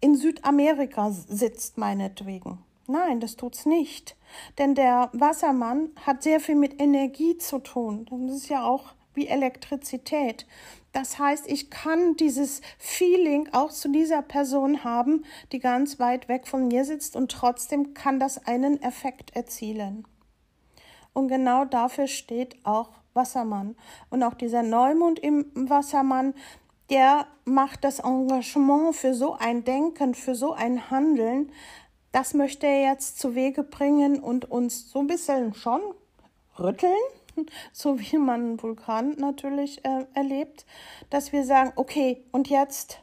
in 0.00 0.14
Südamerika 0.14 1.10
sitzt, 1.10 1.78
meinetwegen. 1.78 2.58
Nein, 2.86 3.20
das 3.20 3.36
tut's 3.36 3.64
nicht. 3.64 4.16
Denn 4.58 4.74
der 4.74 5.08
Wassermann 5.14 5.90
hat 6.04 6.22
sehr 6.22 6.40
viel 6.40 6.56
mit 6.56 6.80
Energie 6.80 7.38
zu 7.38 7.58
tun. 7.58 8.06
Das 8.10 8.36
ist 8.36 8.48
ja 8.50 8.64
auch 8.64 8.92
wie 9.14 9.28
Elektrizität. 9.28 10.46
Das 10.92 11.18
heißt, 11.18 11.50
ich 11.50 11.70
kann 11.70 12.16
dieses 12.16 12.60
Feeling 12.78 13.48
auch 13.52 13.70
zu 13.70 13.88
dieser 13.88 14.22
Person 14.22 14.84
haben, 14.84 15.24
die 15.52 15.58
ganz 15.58 15.98
weit 15.98 16.28
weg 16.28 16.46
von 16.46 16.68
mir 16.68 16.84
sitzt 16.84 17.16
und 17.16 17.32
trotzdem 17.32 17.94
kann 17.94 18.20
das 18.20 18.46
einen 18.46 18.82
Effekt 18.82 19.34
erzielen. 19.34 20.06
Und 21.14 21.28
genau 21.28 21.64
dafür 21.64 22.06
steht 22.06 22.56
auch 22.64 22.90
Wassermann. 23.14 23.76
Und 24.10 24.22
auch 24.22 24.34
dieser 24.34 24.62
Neumond 24.62 25.18
im 25.18 25.46
Wassermann, 25.54 26.34
der 26.90 27.26
macht 27.44 27.84
das 27.84 28.00
Engagement 28.00 28.94
für 28.94 29.14
so 29.14 29.34
ein 29.34 29.64
Denken, 29.64 30.14
für 30.14 30.34
so 30.34 30.52
ein 30.52 30.90
Handeln. 30.90 31.50
Das 32.12 32.34
möchte 32.34 32.66
er 32.66 32.90
jetzt 32.90 33.18
zu 33.18 33.34
Wege 33.34 33.62
bringen 33.62 34.18
und 34.20 34.50
uns 34.50 34.90
so 34.90 34.98
ein 34.98 35.06
bisschen 35.06 35.54
schon 35.54 35.80
rütteln, 36.58 36.92
so 37.72 37.98
wie 37.98 38.18
man 38.18 38.40
einen 38.40 38.62
Vulkan 38.62 39.16
natürlich 39.16 39.84
äh, 39.84 40.06
erlebt, 40.14 40.66
dass 41.10 41.32
wir 41.32 41.44
sagen, 41.44 41.72
okay, 41.76 42.22
und 42.32 42.50
jetzt 42.50 43.00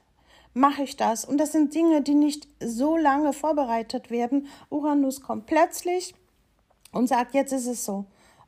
mache 0.54 0.84
ich 0.84 0.98
das. 0.98 1.26
Und 1.26 1.38
das 1.38 1.54
sind 1.54 1.74
Dinge, 1.74 2.02
die 2.02 2.14
nicht 2.14 2.48
so 2.60 2.98
lange 2.98 3.34
vorbereitet 3.34 4.12
werden. 4.12 4.48
Uranus 4.70 5.22
kommt 5.22 5.46
plötzlich 5.46 6.14
und 6.92 7.08
sagt, 7.08 7.34
jetzt 7.34 7.54
ist 7.54 7.68
es 7.68 7.86
so. 7.86 8.06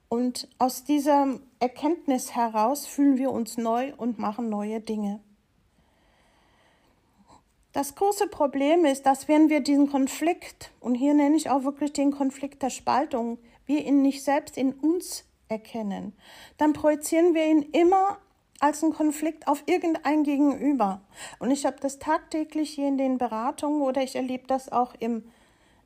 Und 0.09 0.47
aus 0.59 0.83
dieser 0.83 1.39
Erkenntnis 1.59 2.35
heraus 2.35 2.85
fühlen 2.85 3.17
wir 3.17 3.31
uns 3.31 3.57
neu 3.57 3.93
und 3.97 4.19
machen 4.19 4.49
neue 4.49 4.79
Dinge. 4.79 5.19
Das 7.71 7.95
große 7.95 8.27
Problem 8.27 8.85
ist, 8.85 9.07
dass 9.07 9.27
wenn 9.27 9.49
wir 9.49 9.61
diesen 9.61 9.89
Konflikt, 9.89 10.71
und 10.79 10.93
hier 10.93 11.15
nenne 11.15 11.35
ich 11.35 11.49
auch 11.49 11.63
wirklich 11.63 11.91
den 11.93 12.11
Konflikt 12.11 12.61
der 12.61 12.69
Spaltung, 12.69 13.39
wir 13.65 13.83
ihn 13.83 14.03
nicht 14.03 14.23
selbst 14.23 14.57
in 14.57 14.73
uns 14.73 15.25
erkennen, 15.47 16.13
dann 16.57 16.73
projizieren 16.73 17.33
wir 17.33 17.47
ihn 17.47 17.63
immer 17.71 18.19
als 18.59 18.83
einen 18.83 18.93
Konflikt 18.93 19.47
auf 19.47 19.63
irgendein 19.65 20.23
Gegenüber. 20.23 21.01
Und 21.39 21.49
ich 21.49 21.65
habe 21.65 21.77
das 21.81 21.97
tagtäglich 21.97 22.69
hier 22.69 22.87
in 22.87 22.99
den 22.99 23.17
Beratungen 23.17 23.81
oder 23.81 24.03
ich 24.03 24.15
erlebe 24.15 24.45
das 24.45 24.71
auch 24.71 24.93
im 24.99 25.23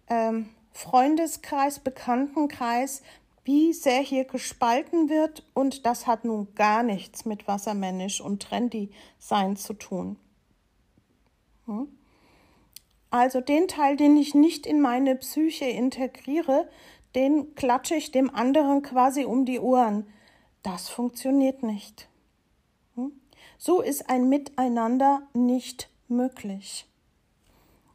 ähm, 0.10 0.50
Freundeskreis, 0.78 1.80
Bekanntenkreis, 1.80 3.02
wie 3.44 3.74
sehr 3.74 4.00
hier 4.00 4.26
gespalten 4.26 5.10
wird 5.10 5.44
und 5.56 5.88
das 5.88 6.06
hat 6.06 6.24
nun 6.24 6.54
gar 6.54 6.84
nichts 6.84 7.26
mit 7.26 7.48
wassermännisch 7.48 8.22
und 8.22 8.44
trendy 8.44 8.92
sein 9.18 9.56
zu 9.56 9.74
tun. 9.74 10.18
Hm? 11.66 11.88
Also 13.10 13.42
den 13.42 13.68
Teil, 13.68 13.98
den 13.98 14.18
ich 14.18 14.36
nicht 14.36 14.68
in 14.68 14.80
meine 14.80 15.16
Psyche 15.16 15.66
integriere, 15.66 16.70
den 17.16 17.56
klatsche 17.56 17.96
ich 17.96 18.12
dem 18.12 18.30
anderen 18.30 18.84
quasi 18.84 19.26
um 19.26 19.46
die 19.46 19.60
Ohren. 19.60 20.06
Das 20.62 20.90
funktioniert 20.90 21.64
nicht. 21.64 22.08
Hm? 22.94 23.14
So 23.58 23.82
ist 23.82 24.12
ein 24.12 24.30
Miteinander 24.30 25.24
nicht 25.34 25.90
möglich. 26.08 26.86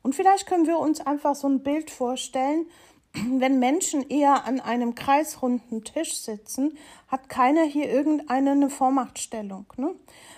Und 0.02 0.14
vielleicht 0.14 0.46
können 0.46 0.66
wir 0.66 0.78
uns 0.78 1.00
einfach 1.00 1.34
so 1.34 1.48
ein 1.48 1.62
Bild 1.62 1.90
vorstellen, 1.90 2.66
wenn 3.12 3.58
Menschen 3.58 4.08
eher 4.08 4.44
an 4.44 4.60
einem 4.60 4.94
kreisrunden 4.94 5.84
Tisch 5.84 6.16
sitzen, 6.16 6.76
hat 7.08 7.28
keiner 7.28 7.64
hier 7.64 7.90
irgendeine 7.90 8.70
Vormachtstellung. 8.70 9.66
Ne? 9.76 9.94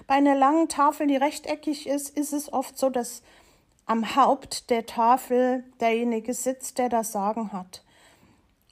Bei 0.07 0.15
einer 0.15 0.35
langen 0.35 0.69
Tafel, 0.69 1.07
die 1.07 1.17
rechteckig 1.17 1.87
ist, 1.87 2.11
ist 2.11 2.33
es 2.33 2.53
oft 2.53 2.79
so, 2.79 2.91
dass 2.91 3.23
am 3.87 4.17
Haupt 4.17 4.71
der 4.71 4.87
Tafel 4.87 5.65
derjenige 5.81 6.33
sitzt, 6.35 6.79
der 6.79 6.89
das 6.89 7.13
Sagen 7.13 7.53
hat. 7.53 7.83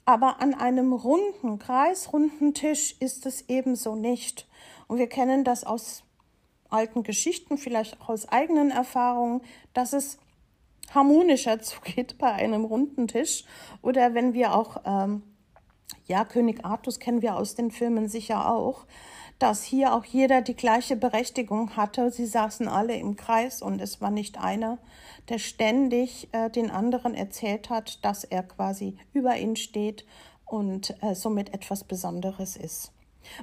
Aber 0.05 0.41
an 0.41 0.53
einem 0.53 0.91
runden, 0.91 1.59
kreisrunden 1.59 2.53
Tisch 2.53 2.95
ist 2.99 3.25
es 3.25 3.47
ebenso 3.47 3.95
nicht. 3.95 4.47
Und 4.87 4.97
wir 4.97 5.07
kennen 5.07 5.43
das 5.43 5.63
aus 5.63 6.03
alten 6.69 7.03
Geschichten, 7.03 7.57
vielleicht 7.57 8.01
auch 8.01 8.09
aus 8.09 8.27
eigenen 8.27 8.71
Erfahrungen, 8.71 9.41
dass 9.73 9.93
es 9.93 10.17
harmonischer 10.93 11.59
zugeht 11.61 12.17
bei 12.17 12.31
einem 12.31 12.65
runden 12.65 13.07
Tisch. 13.07 13.43
Oder 13.81 14.13
wenn 14.13 14.33
wir 14.33 14.55
auch, 14.55 14.81
ähm, 14.85 15.23
ja, 16.05 16.25
König 16.25 16.65
Artus 16.65 16.99
kennen 16.99 17.21
wir 17.21 17.37
aus 17.37 17.55
den 17.55 17.71
Filmen 17.71 18.07
sicher 18.07 18.51
auch, 18.51 18.85
dass 19.39 19.63
hier 19.63 19.93
auch 19.93 20.05
jeder 20.05 20.41
die 20.41 20.55
gleiche 20.55 20.95
Berechtigung 20.95 21.75
hatte. 21.75 22.11
Sie 22.11 22.25
saßen 22.25 22.67
alle 22.67 22.95
im 22.95 23.15
Kreis 23.15 23.61
und 23.61 23.81
es 23.81 23.99
war 23.99 24.11
nicht 24.11 24.39
einer, 24.39 24.77
der 25.29 25.39
ständig 25.39 26.29
äh, 26.31 26.49
den 26.49 26.71
anderen 26.71 27.13
erzählt 27.13 27.69
hat, 27.69 28.03
dass 28.05 28.23
er 28.23 28.43
quasi 28.43 28.97
über 29.11 29.35
ihn 29.37 29.55
steht 29.55 30.05
und 30.45 30.95
äh, 31.01 31.15
somit 31.15 31.53
etwas 31.53 31.83
Besonderes 31.83 32.55
ist. 32.55 32.91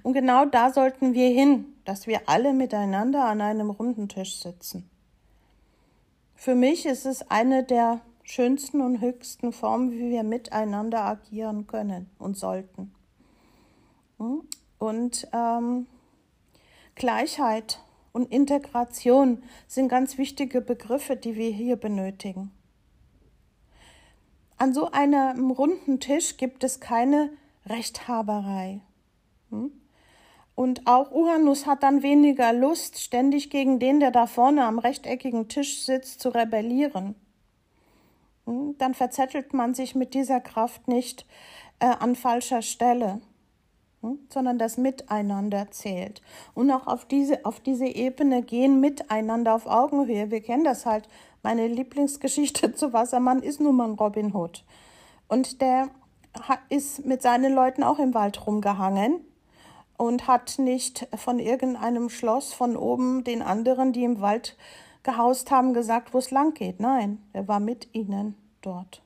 Und 0.02 0.12
genau 0.12 0.44
da 0.44 0.72
sollten 0.72 1.14
wir 1.14 1.28
hin, 1.28 1.66
dass 1.84 2.06
wir 2.06 2.22
alle 2.26 2.52
miteinander 2.52 3.24
an 3.24 3.40
einem 3.40 3.70
runden 3.70 4.08
Tisch 4.08 4.40
sitzen. 4.40 4.88
Für 6.40 6.55
mich 6.55 6.87
ist 6.87 7.05
es 7.05 7.31
eine 7.31 7.64
der 7.64 8.00
schönsten 8.22 8.81
und 8.81 9.03
höchsten 9.03 9.53
Formen, 9.53 9.92
wie 9.92 10.09
wir 10.09 10.22
miteinander 10.22 11.05
agieren 11.05 11.66
können 11.66 12.09
und 12.18 12.35
sollten. 12.38 12.94
Hm? 14.16 14.48
Und 14.79 15.29
ähm, 15.35 15.87
Gleichheit 16.94 17.85
und 18.12 18.33
Integration 18.33 19.42
sind 19.66 19.90
ganz 19.90 20.16
wichtige 20.16 20.62
Begriffe, 20.62 21.14
die 21.14 21.37
wir 21.37 21.50
hier 21.50 21.76
benötigen. 21.76 22.50
An 24.57 24.72
so 24.72 24.90
einem 24.90 25.50
runden 25.50 26.00
Tisch 26.00 26.38
gibt 26.38 26.64
es 26.64 26.81
keine 26.81 27.29
Rechthaberei. 27.66 28.81
Hm? 29.50 29.72
Und 30.60 30.86
auch 30.86 31.10
Uranus 31.10 31.64
hat 31.64 31.82
dann 31.82 32.02
weniger 32.02 32.52
Lust, 32.52 33.00
ständig 33.00 33.48
gegen 33.48 33.78
den, 33.78 33.98
der 33.98 34.10
da 34.10 34.26
vorne 34.26 34.66
am 34.66 34.78
rechteckigen 34.78 35.48
Tisch 35.48 35.86
sitzt, 35.86 36.20
zu 36.20 36.28
rebellieren. 36.28 37.14
Hm, 38.44 38.76
dann 38.76 38.92
verzettelt 38.92 39.54
man 39.54 39.72
sich 39.72 39.94
mit 39.94 40.12
dieser 40.12 40.38
Kraft 40.38 40.86
nicht 40.86 41.24
äh, 41.78 41.86
an 41.86 42.14
falscher 42.14 42.60
Stelle, 42.60 43.22
hm, 44.02 44.18
sondern 44.28 44.58
das 44.58 44.76
Miteinander 44.76 45.70
zählt. 45.70 46.20
Und 46.52 46.70
auch 46.70 46.86
auf 46.86 47.06
diese, 47.06 47.46
auf 47.46 47.60
diese 47.60 47.86
Ebene 47.86 48.42
gehen 48.42 48.80
miteinander 48.80 49.54
auf 49.54 49.66
Augenhöhe. 49.66 50.30
Wir 50.30 50.42
kennen 50.42 50.64
das 50.64 50.84
halt. 50.84 51.08
Meine 51.42 51.68
Lieblingsgeschichte 51.68 52.74
zu 52.74 52.92
Wassermann 52.92 53.42
ist 53.42 53.62
nun 53.62 53.76
mal 53.76 53.92
Robin 53.92 54.34
Hood. 54.34 54.66
Und 55.26 55.62
der 55.62 55.88
ist 56.68 57.06
mit 57.06 57.22
seinen 57.22 57.54
Leuten 57.54 57.82
auch 57.82 57.98
im 57.98 58.12
Wald 58.12 58.46
rumgehangen 58.46 59.24
und 60.00 60.26
hat 60.26 60.58
nicht 60.58 61.06
von 61.14 61.38
irgendeinem 61.38 62.08
Schloss 62.08 62.54
von 62.54 62.74
oben 62.74 63.22
den 63.22 63.42
anderen, 63.42 63.92
die 63.92 64.04
im 64.04 64.22
Wald 64.22 64.56
gehaust 65.02 65.50
haben, 65.50 65.74
gesagt, 65.74 66.14
wo 66.14 66.18
es 66.18 66.30
lang 66.30 66.54
geht. 66.54 66.80
Nein, 66.80 67.22
er 67.34 67.46
war 67.48 67.60
mit 67.60 67.86
ihnen 67.92 68.34
dort. 68.62 69.02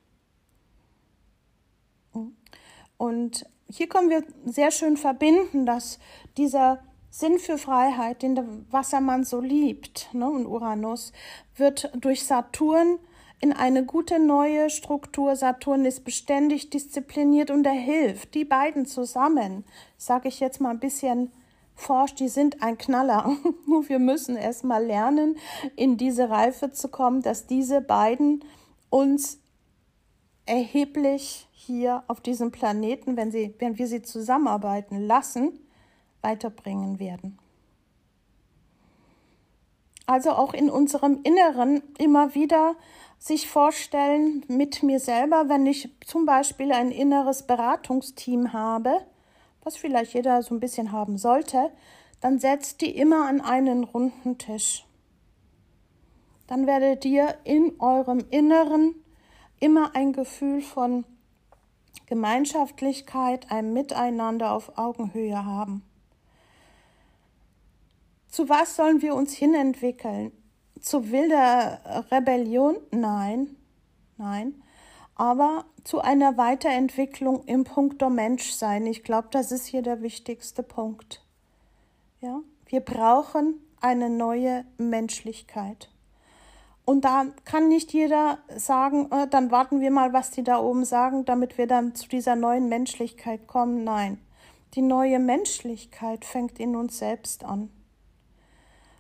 Und 2.97 3.45
hier 3.69 3.89
können 3.89 4.09
wir 4.09 4.23
sehr 4.45 4.71
schön 4.71 4.97
verbinden, 4.97 5.67
dass 5.67 5.99
dieser 6.37 6.79
Sinn 7.11 7.41
für 7.41 7.59
Freiheit, 7.59 8.23
den 8.23 8.37
der 8.37 8.47
Wassermann 8.71 9.25
so 9.25 9.41
liebt, 9.41 10.15
ne, 10.15 10.31
und 10.31 10.47
Uranus, 10.47 11.13
wird 11.57 11.91
durch 11.97 12.25
Saturn 12.25 13.01
in 13.45 13.53
eine 13.53 13.85
gute 13.85 14.19
neue 14.19 14.71
Struktur. 14.71 15.37
Saturn 15.37 15.85
ist 15.85 16.03
beständig 16.03 16.71
diszipliniert 16.71 17.51
und 17.51 17.67
er 17.67 17.73
hilft. 17.73 18.35
Die 18.35 18.47
beiden 18.47 18.87
zusammen, 18.87 19.67
sage 19.99 20.29
ich 20.29 20.41
jetzt 20.41 20.63
mal 20.63 20.71
ein 20.71 20.81
bisschen 20.81 21.31
forsch, 21.75 22.15
die 22.15 22.29
sind 22.29 22.63
ein 22.63 22.79
Knaller. 22.79 23.37
Nur 23.67 23.87
wir 23.91 23.99
müssen 23.99 24.37
erst 24.37 24.65
mal 24.65 24.83
lernen, 24.83 25.37
in 25.77 25.99
diese 25.99 26.31
Reife 26.31 26.73
zu 26.73 26.89
kommen, 26.89 27.21
dass 27.21 27.47
diese 27.47 27.83
beiden 27.83 28.43
uns 28.89 29.41
erheblich 30.47 31.47
hier 31.53 32.03
auf 32.09 32.23
diesem 32.23 32.51
Planeten, 32.51 33.19
wenn, 33.19 33.31
sie, 33.31 33.55
wenn 33.59 33.77
wir 33.77 33.89
sie 33.89 34.01
zusammenarbeiten 34.01 35.07
lassen, 35.07 35.53
weiterbringen 36.23 36.99
werden. 36.99 37.39
Also 40.07 40.31
auch 40.31 40.55
in 40.55 40.71
unserem 40.71 41.21
Inneren 41.25 41.83
immer 41.99 42.35
wieder 42.35 42.77
sich 43.25 43.49
vorstellen 43.49 44.45
mit 44.49 44.83
mir 44.83 45.01
selber, 45.01 45.49
wenn 45.49 45.65
ich 45.65 45.89
zum 46.05 46.27
Beispiel 46.27 46.73
ein 46.73 46.91
inneres 46.91 47.47
Beratungsteam 47.47 48.53
habe, 48.53 49.01
was 49.63 49.79
vielleicht 49.79 50.13
jeder 50.13 50.43
so 50.43 50.55
ein 50.55 50.61
bisschen 50.61 50.93
haben 50.93 51.17
sollte, 51.17 51.71
dann 52.21 52.39
setzt 52.39 52.83
die 52.83 52.91
immer 52.91 53.27
an 53.27 53.41
einen 53.41 53.85
runden 53.85 54.37
Tisch. 54.37 54.85
Dann 56.49 56.67
werdet 56.67 57.07
ihr 57.07 57.35
in 57.45 57.81
eurem 57.81 58.27
Inneren 58.29 58.95
immer 59.59 59.97
ein 59.97 60.13
Gefühl 60.13 60.61
von 60.61 61.07
Gemeinschaftlichkeit, 62.05 63.51
ein 63.51 63.73
Miteinander 63.73 64.53
auf 64.53 64.77
Augenhöhe 64.77 65.47
haben. 65.47 65.83
Zu 68.29 68.51
was 68.51 68.77
sollen 68.77 69.01
wir 69.01 69.15
uns 69.15 69.33
hinentwickeln? 69.33 70.44
Zu 70.85 71.11
wilder 71.11 72.05
Rebellion? 72.11 72.77
Nein, 72.91 73.57
nein. 74.19 74.63
Aber 75.17 75.65
zu 75.83 76.01
einer 76.01 76.37
Weiterentwicklung 76.37 77.45
im 77.45 77.65
Punkto 77.65 78.11
Menschsein. 78.11 78.87
Ich 78.87 79.03
glaube, 79.03 79.29
das 79.31 79.51
ist 79.51 79.67
hier 79.67 79.83
der 79.83 80.03
wichtigste 80.03 80.63
Punkt. 80.63 81.25
Ja, 82.21 82.41
wir 82.67 82.81
brauchen 82.81 83.61
eine 83.81 84.11
neue 84.11 84.65
Menschlichkeit. 84.77 85.89
Und 86.85 87.07
da 87.07 87.27
kann 87.47 87.69
nicht 87.69 87.95
jeder 87.95 88.39
sagen, 88.55 89.11
äh, 89.11 89.27
dann 89.27 89.51
warten 89.51 89.81
wir 89.81 89.91
mal, 89.91 90.13
was 90.13 90.31
die 90.31 90.43
da 90.43 90.59
oben 90.59 90.85
sagen, 90.85 91.25
damit 91.25 91.57
wir 91.57 91.67
dann 91.67 91.95
zu 91.95 92.09
dieser 92.09 92.37
neuen 92.37 92.69
Menschlichkeit 92.69 93.47
kommen. 93.47 93.85
Nein, 93.85 94.19
die 94.75 94.83
neue 94.83 95.19
Menschlichkeit 95.19 96.27
fängt 96.27 96.59
in 96.61 96.77
uns 96.77 96.99
selbst 96.99 97.43
an. 97.45 97.71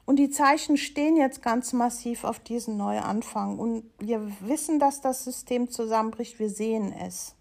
Und 0.06 0.16
die 0.16 0.30
Zeichen 0.30 0.76
stehen 0.76 1.16
jetzt 1.16 1.42
ganz 1.42 1.72
massiv 1.72 2.24
auf 2.24 2.38
diesen 2.38 2.76
Neuanfang. 2.76 3.58
Und 3.58 3.90
wir 3.98 4.30
wissen, 4.40 4.78
dass 4.78 5.00
das 5.00 5.24
System 5.24 5.70
zusammenbricht. 5.70 6.38
Wir 6.38 6.50
sehen 6.50 6.92
es. 6.92 7.34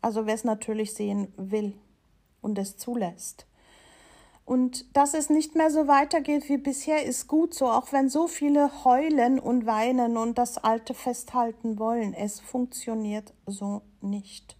Also 0.00 0.26
wer 0.26 0.34
es 0.34 0.44
natürlich 0.44 0.94
sehen 0.94 1.32
will 1.36 1.74
und 2.40 2.58
es 2.58 2.76
zulässt. 2.76 3.46
Und 4.46 4.96
dass 4.96 5.12
es 5.12 5.28
nicht 5.28 5.56
mehr 5.56 5.72
so 5.72 5.88
weitergeht 5.88 6.48
wie 6.48 6.56
bisher, 6.56 7.04
ist 7.04 7.26
gut 7.26 7.52
so, 7.52 7.66
auch 7.66 7.92
wenn 7.92 8.08
so 8.08 8.28
viele 8.28 8.84
heulen 8.84 9.40
und 9.40 9.66
weinen 9.66 10.16
und 10.16 10.38
das 10.38 10.56
Alte 10.56 10.94
festhalten 10.94 11.80
wollen. 11.80 12.14
Es 12.14 12.38
funktioniert 12.38 13.34
so 13.46 13.82
nicht. 14.00 14.56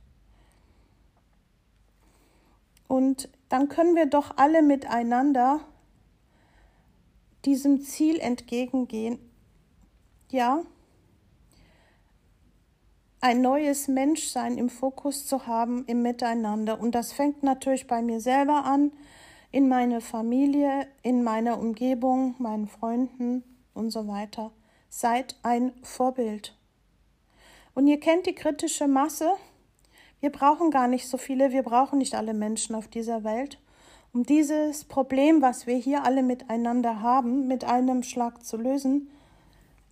Und 2.88 3.29
dann 3.49 3.68
können 3.68 3.94
wir 3.94 4.07
doch 4.07 4.37
alle 4.37 4.61
miteinander 4.61 5.61
diesem 7.47 7.81
Ziel 7.81 8.19
entgegengehen. 8.19 9.19
Ja, 10.31 10.63
ein 13.21 13.41
neues 13.41 13.89
Menschsein 13.89 14.59
im 14.59 14.69
Fokus 14.69 15.27
zu 15.27 15.47
haben 15.47 15.85
im 15.87 16.03
Miteinander. 16.03 16.79
Und 16.81 16.95
das 16.95 17.13
fängt 17.13 17.43
natürlich 17.43 17.87
bei 17.87 18.03
mir 18.03 18.21
selber 18.21 18.65
an, 18.65 18.93
in 19.51 19.69
meiner 19.69 20.01
Familie, 20.01 20.87
in 21.03 21.23
meiner 21.23 21.59
Umgebung, 21.59 22.35
meinen 22.39 22.69
Freunden 22.69 23.43
und 23.75 23.91
so 23.91 24.07
weiter. 24.07 24.53
Seid 24.89 25.37
ein 25.43 25.73
Vorbild. 25.83 26.57
Und 27.75 27.87
ihr 27.87 28.01
kennt 28.01 28.27
die 28.27 28.35
kritische 28.35 28.87
Masse. 28.87 29.31
Wir 30.21 30.31
brauchen 30.31 30.71
gar 30.71 30.89
nicht 30.89 31.09
so 31.09 31.19
viele, 31.19 31.53
wir 31.53 31.63
brauchen 31.63 31.99
nicht 31.99 32.15
alle 32.15 32.35
Menschen 32.35 32.75
auf 32.75 32.89
dieser 32.89 33.25
Welt, 33.25 33.59
um 34.17 34.23
dieses 34.23 34.85
Problem, 34.85 35.43
was 35.43 35.67
wir 35.67 35.77
hier 35.77 36.05
alle 36.05 36.23
miteinander 36.23 37.03
haben, 37.03 37.49
mit 37.49 37.65
einem 37.65 38.03
Schlag 38.03 38.43
zu 38.47 38.57
lösen. 38.57 39.11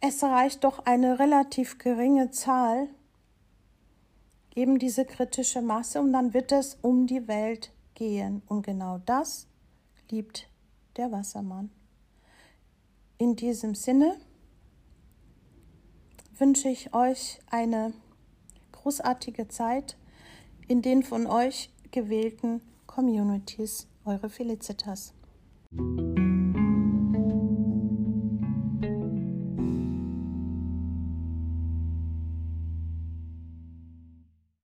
Es 0.00 0.22
reicht 0.22 0.64
doch 0.64 0.86
eine 0.86 1.18
relativ 1.18 1.76
geringe 1.76 2.30
Zahl, 2.30 2.88
eben 4.54 4.78
diese 4.78 5.04
kritische 5.04 5.60
Masse, 5.60 6.00
und 6.00 6.14
dann 6.14 6.32
wird 6.32 6.52
es 6.52 6.78
um 6.80 7.06
die 7.06 7.28
Welt 7.28 7.70
gehen. 7.92 8.40
Und 8.46 8.64
genau 8.64 8.96
das 9.04 9.46
liebt 10.08 10.48
der 10.96 11.12
Wassermann. 11.12 11.70
In 13.18 13.36
diesem 13.36 13.74
Sinne 13.74 14.16
wünsche 16.38 16.70
ich 16.70 16.94
euch 16.94 17.40
eine 17.50 17.92
großartige 18.72 19.48
Zeit 19.48 19.98
in 20.66 20.80
den 20.80 21.02
von 21.02 21.26
euch 21.26 21.68
gewählten 21.90 22.62
Communities. 22.86 23.86
Eure 24.06 24.28
Felicitas. 24.28 25.14